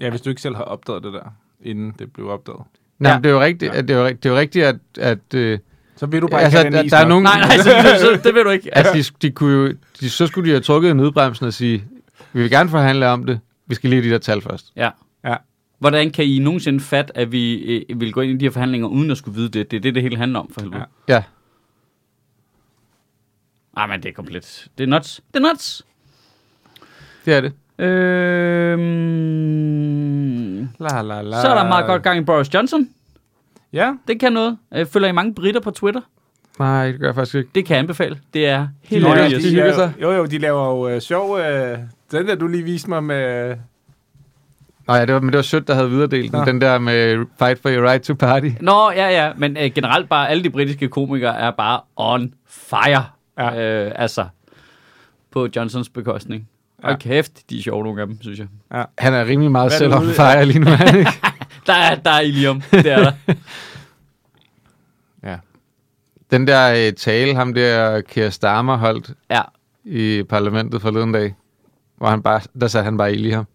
[0.00, 2.60] Ja, hvis du ikke selv har opdaget det der, inden det blev opdaget.
[2.98, 3.18] Nej, Ja.
[3.18, 5.58] det er jo rigtigt, at, det er jo, det er jo rigtigt, at, at, øh,
[5.96, 7.62] Så vil du bare Altså, ikke have den der- der er nogen- Nej, nej, så,
[7.62, 8.74] så, så, det vil du ikke.
[8.78, 11.84] at de, de kunne jo, de, så skulle de have trukket i nødbremsen og sige,
[12.32, 14.72] vi vil gerne forhandle om det, vi skal lige have de der tal først.
[14.76, 14.90] Ja.
[15.24, 15.36] Ja.
[15.78, 18.88] Hvordan kan I nogensinde fatte, at vi øh, vil gå ind i de her forhandlinger,
[18.88, 19.70] uden at skulle vide det?
[19.70, 20.78] Det er det, det hele handler om, for helvede.
[21.08, 21.14] Ja.
[21.14, 21.14] Ja.
[21.14, 21.22] Ja,
[23.76, 24.68] Ej, men det er komplet.
[24.78, 25.20] Det er nuts.
[25.34, 25.82] Det er nuts.
[27.24, 27.52] det er det.
[27.78, 28.84] Øhm,
[30.80, 31.40] La, la, la.
[31.40, 32.88] så er der meget godt gang i Boris Johnson.
[33.72, 34.58] Ja, Det kan noget.
[34.74, 36.00] Øh, følger I mange britter på Twitter?
[36.58, 37.50] Nej, det gør jeg faktisk ikke.
[37.54, 38.18] Det kan jeg anbefale.
[38.34, 39.42] Det er helt hilarious.
[39.42, 39.90] de hygger laver.
[40.02, 41.38] Jo, jo, de laver jo øh, sjov...
[41.38, 41.78] Øh,
[42.12, 43.56] den der, du lige viste mig med...
[44.88, 47.26] Nå ja, det var, men det var sødt, der havde videredelt den, den der med
[47.38, 48.48] Fight for your right to party.
[48.60, 49.32] Nå, ja, ja.
[49.36, 53.04] Men øh, generelt bare, alle de britiske komikere er bare on fire.
[53.38, 53.84] Ja.
[53.86, 54.24] Øh, altså,
[55.30, 56.48] på Johnsons bekostning.
[56.84, 56.96] Og Ja.
[56.96, 58.46] kæft, de er sjove nogle af dem, synes jeg.
[58.98, 61.10] Han er rimelig meget selv om fire lige nu, han ikke?
[61.66, 62.60] Der er, der er Ilium.
[62.70, 63.12] Det er der.
[65.22, 65.36] Ja.
[66.30, 69.42] Den der øh, tale, ham der Keir Starmer holdt Ja.
[69.84, 71.34] i parlamentet forleden dag,
[71.96, 73.46] hvor han bare, der satte han bare ild i ham.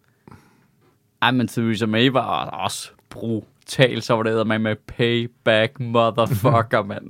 [1.21, 4.01] Ej, men Theresa May var også brutal.
[4.01, 7.07] Så var det med med payback motherfucker, mand.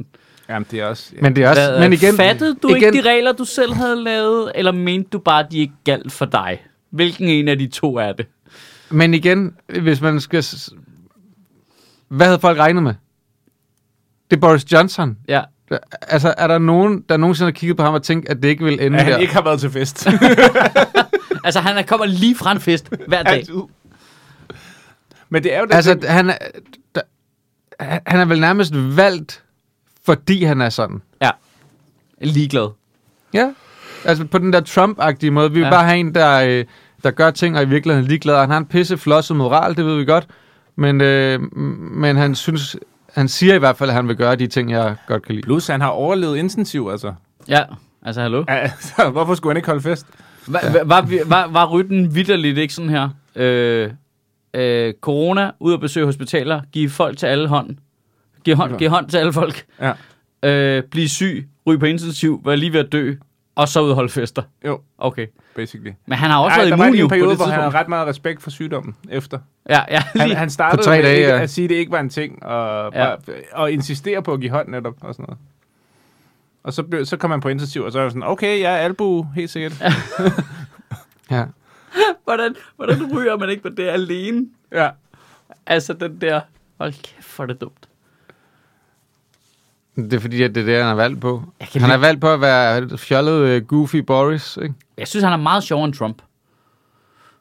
[0.50, 1.12] Jamen, det er også...
[1.16, 1.22] Ja.
[1.22, 3.74] Men det er også, Hvad, men igen, fattede du igen, ikke de regler, du selv
[3.74, 6.64] havde lavet, eller mente du bare, at de ikke galt for dig?
[6.90, 8.26] Hvilken en af de to er det?
[8.90, 10.46] Men igen, hvis man skal...
[12.08, 12.94] Hvad havde folk regnet med?
[14.30, 15.18] Det er Boris Johnson.
[15.28, 15.42] Ja.
[16.02, 18.64] Altså, er der nogen, der nogensinde har kigget på ham og tænkt, at det ikke
[18.64, 19.18] vil ende at han der?
[19.20, 20.08] ikke har været til fest.
[21.44, 23.34] Altså, han er- kommer lige fra en fest hver dag.
[23.34, 23.54] Altid.
[25.30, 25.74] Men det er jo det.
[25.74, 26.38] Altså, han er,
[26.96, 27.02] der,
[28.08, 29.44] han er vel nærmest valgt,
[30.10, 31.02] fordi han er sådan.
[31.22, 31.30] Ja.
[32.22, 32.70] Ligeglad.
[33.34, 33.52] Ja.
[34.06, 35.50] Altså på den der Trump-agtige måde.
[35.52, 35.70] Vi vil Ja.
[35.72, 36.66] bare have en, der, øh,
[37.04, 38.40] der gør ting, og i virkeligheden er ligeglad.
[38.40, 40.28] Han har en pisse flosset moral, det ved vi godt.
[40.76, 41.40] Men, øh,
[41.92, 42.76] men han synes,
[43.14, 45.46] han siger i hvert fald, at han vil gøre de ting, jeg godt kan lide.
[45.46, 47.14] Plus, han har overlevet intensiv, altså.
[47.48, 47.64] Ja,
[48.06, 48.44] altså hallo.
[48.48, 49.10] altså.
[49.12, 50.06] Hvorfor skulle han ikke holde fest?
[50.48, 53.10] Var, var, var, var, var rytten vidderligt ikke sådan her?
[53.36, 53.90] Øh,
[54.54, 57.76] øh, corona, ud at besøge hospitaler, give folk til alle hånd.
[58.44, 59.66] Giv hånd, giv hånd til alle folk.
[59.82, 59.94] Ja.
[60.50, 63.14] Øh, blive syg, ryge på intensiv, være lige ved at dø.
[63.56, 64.42] Og så udholde fester.
[64.66, 65.28] Jo, Okay.
[65.56, 65.92] basically.
[66.06, 67.74] Men han har også Ej, været immun jo en på periode, det hvor han tidspunkt.
[67.74, 69.40] havde ret meget respekt for sygdommen efter.
[69.70, 71.42] Ja, ja, Han, han startede På tre med dage, ikke ja.
[71.42, 73.16] at sige, at det ikke var en ting, og, Ja.
[73.54, 75.38] og insistere på at give hånd netop, og sådan noget.
[76.64, 78.74] Og så, blev, så kom han på intensiv, og så var jeg sådan, okay, jeg
[78.74, 79.82] er albu, helt sikkert.
[79.82, 79.94] Ja.
[81.32, 81.46] Ja.
[82.24, 84.46] Hvordan, hvordan ryger man ikke på det alene?
[84.72, 84.90] ja.
[85.66, 86.42] Altså den der...
[86.78, 87.89] Hold kæft, for det dumt.
[90.04, 91.44] Det er fordi, at det er det, han har valgt på.
[91.60, 94.74] Jeg Han lide- har valgt på at være fjollet uh, goofy Boris, ikke?
[94.98, 96.22] Jeg synes, han er meget sjovere end Trump.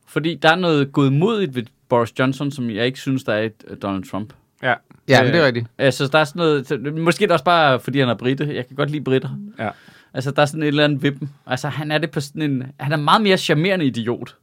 [0.07, 3.49] Fordi der er noget godmodigt ved Boris Johnson, som jeg ikke synes, der er i
[3.69, 4.33] øh, Donald Trump.
[4.63, 4.75] Ja.
[5.09, 5.67] Ja, Øh, men det er rigtigt.
[5.79, 6.95] Altså, der er sådan noget...
[6.99, 8.55] Måske er det også bare, fordi han er britte.
[8.55, 9.29] Jeg kan godt lide britter.
[9.59, 9.69] Ja.
[10.15, 11.31] Altså, der er sådan et eller andet vippen.
[11.47, 12.63] Altså, han er det på sådan en...
[12.81, 14.37] Han er meget mere charmerende idiot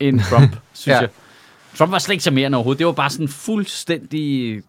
[0.00, 1.00] end Trump, synes ja.
[1.00, 1.08] jeg.
[1.76, 2.78] Trump var slet ikke charmerende overhovedet.
[2.78, 4.62] Det var bare sådan fuldstændig...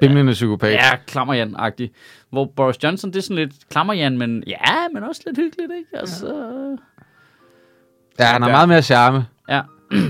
[0.00, 0.72] Bimlende psykopat.
[0.72, 1.90] Ja, klammerjan-agtig.
[2.30, 5.98] Hvor Boris Johnson, det er sådan lidt klammerjan, men ja, men også lidt hyggeligt, ikke?
[6.00, 6.26] Altså,
[8.18, 8.54] Ja, han har Ja.
[8.54, 9.26] meget mere charme.
[9.48, 9.60] ja.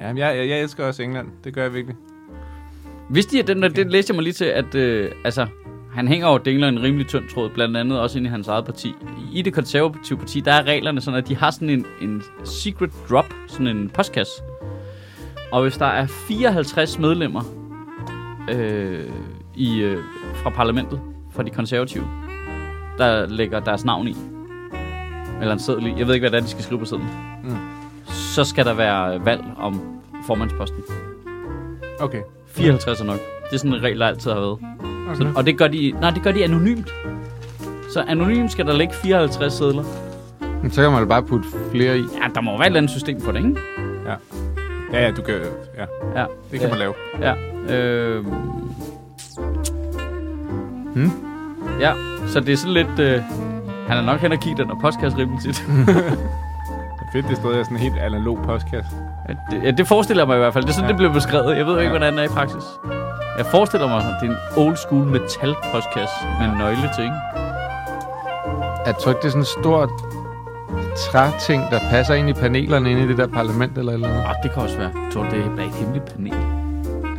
[0.00, 1.28] ja jeg, jeg, jeg elsker også England.
[1.44, 1.96] Det gør jeg virkelig.
[3.10, 5.46] Vidste I, at den der, det læste jeg mig lige til, at øh, altså,
[5.94, 8.64] han hænger over dingler en rimelig tynd tråd, blandt andet også inde i hans eget
[8.64, 8.94] parti.
[9.32, 12.90] I det konservative parti, der er reglerne sådan, at de har sådan en, en secret
[13.10, 14.32] drop, sådan en postkasse.
[15.52, 17.42] Og hvis der er 54 medlemmer
[18.52, 19.10] øh,
[19.54, 19.98] i, øh,
[20.34, 21.00] fra parlamentet,
[21.32, 22.04] fra de konservative,
[22.98, 24.16] der lægger deres navn i,
[25.40, 27.08] eller en seddel i, jeg ved ikke, hvad det er, de skal skrive på sedlen,
[27.44, 27.56] Mm.
[28.08, 29.80] så skal der være valg om
[30.26, 30.78] formandsposten.
[32.00, 32.20] Okay.
[32.46, 33.18] 54 er nok.
[33.50, 34.58] Det er sådan en regel, der altid har været.
[35.10, 35.14] okay.
[35.16, 36.94] Så, og det gør, de, nej, det gør de anonymt.
[37.92, 39.84] Så anonymt skal der ligge 54 sædler.
[40.62, 42.00] Men Så kan man jo bare putte flere i.
[42.00, 43.60] Ja, der må være et eller andet system for det, ikke?
[44.06, 44.14] Ja,
[45.04, 45.34] ja, du kan,
[45.76, 46.26] ja, Ja.
[46.50, 46.94] det kan man lave.
[47.20, 47.34] Ja.
[47.70, 48.24] Øh...
[50.94, 51.10] Hmm?
[51.80, 51.92] Ja,
[52.26, 52.98] så det er sådan lidt...
[52.98, 53.22] Øh...
[53.88, 55.56] Han er nok hen og kigge den der postkasse rimelig tit.
[57.12, 58.90] Fedt, det stod der sådan en helt analog postkasse.
[59.28, 60.64] ja, det, ja, det forestiller jeg mig i hvert fald.
[60.64, 60.92] Det er sådan, Ja.
[60.92, 61.56] det blev beskrevet.
[61.56, 61.98] Jeg ved jo ikke, Ja.
[61.98, 62.64] hvordan det er i praksis.
[63.38, 67.04] Jeg forestiller mig, at det er en old school metal postkasse med en nøgle til,
[67.04, 67.16] ikke?
[68.86, 69.90] Jeg tror ikke, det er sådan en stor
[71.10, 74.20] træting, der passer ind i panelerne inde i det der parlament eller eller andet.
[74.24, 74.90] Åh, det kan også være.
[75.04, 76.32] Jeg tror, det er et hemmeligt panel.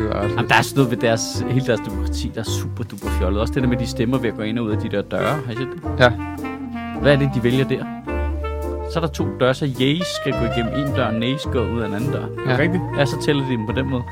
[0.08, 3.08] Også Jamen, der er sådan noget ved deres, hele deres demokrati, der er super duper
[3.20, 3.41] fjollet.
[3.41, 5.02] Også det der med, de stemmer ved at gå ind og ud af de der
[5.02, 5.22] døre.
[5.45, 5.82] Har I set det?
[6.00, 6.12] Ja.
[7.02, 7.86] Hvad er det, de vælger der?
[8.91, 11.62] Så er der to døre, så yeas skal gå igennem en dør, og nays går
[11.62, 12.26] ud af en anden dør.
[12.47, 12.58] Ja.
[12.58, 12.84] rigtigt?
[12.97, 14.04] Ja, så tæller de dem på den måde.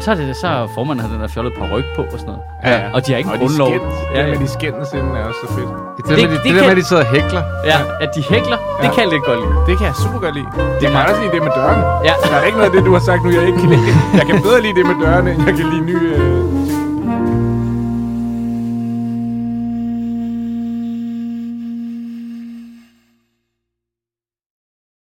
[0.00, 2.18] Og så er det så er formanden har den der fjollet par ryg på og
[2.22, 2.42] sådan noget.
[2.64, 3.68] Ja, Og de har ikke en grundlov.
[3.72, 3.74] De
[4.14, 4.30] Ja, ja, ja.
[4.32, 5.68] med de skændes inden er også så fedt.
[5.96, 7.42] Det, det, Det- det, det det, der kan- med, at de sidder og hækler.
[7.70, 8.90] Ja, at de hækler, det Ja.
[8.94, 9.54] kan jeg lidt godt lide.
[9.68, 10.48] Det kan jeg super godt lide.
[10.80, 11.82] Det kan jeg også lide det med dørene.
[12.08, 12.14] Ja.
[12.30, 13.84] Der er ikke noget af det, du har sagt nu, jeg ikke kan lide.
[14.20, 16.44] Jeg kan bedre lide det med dørene, end jeg kan lide nye øh.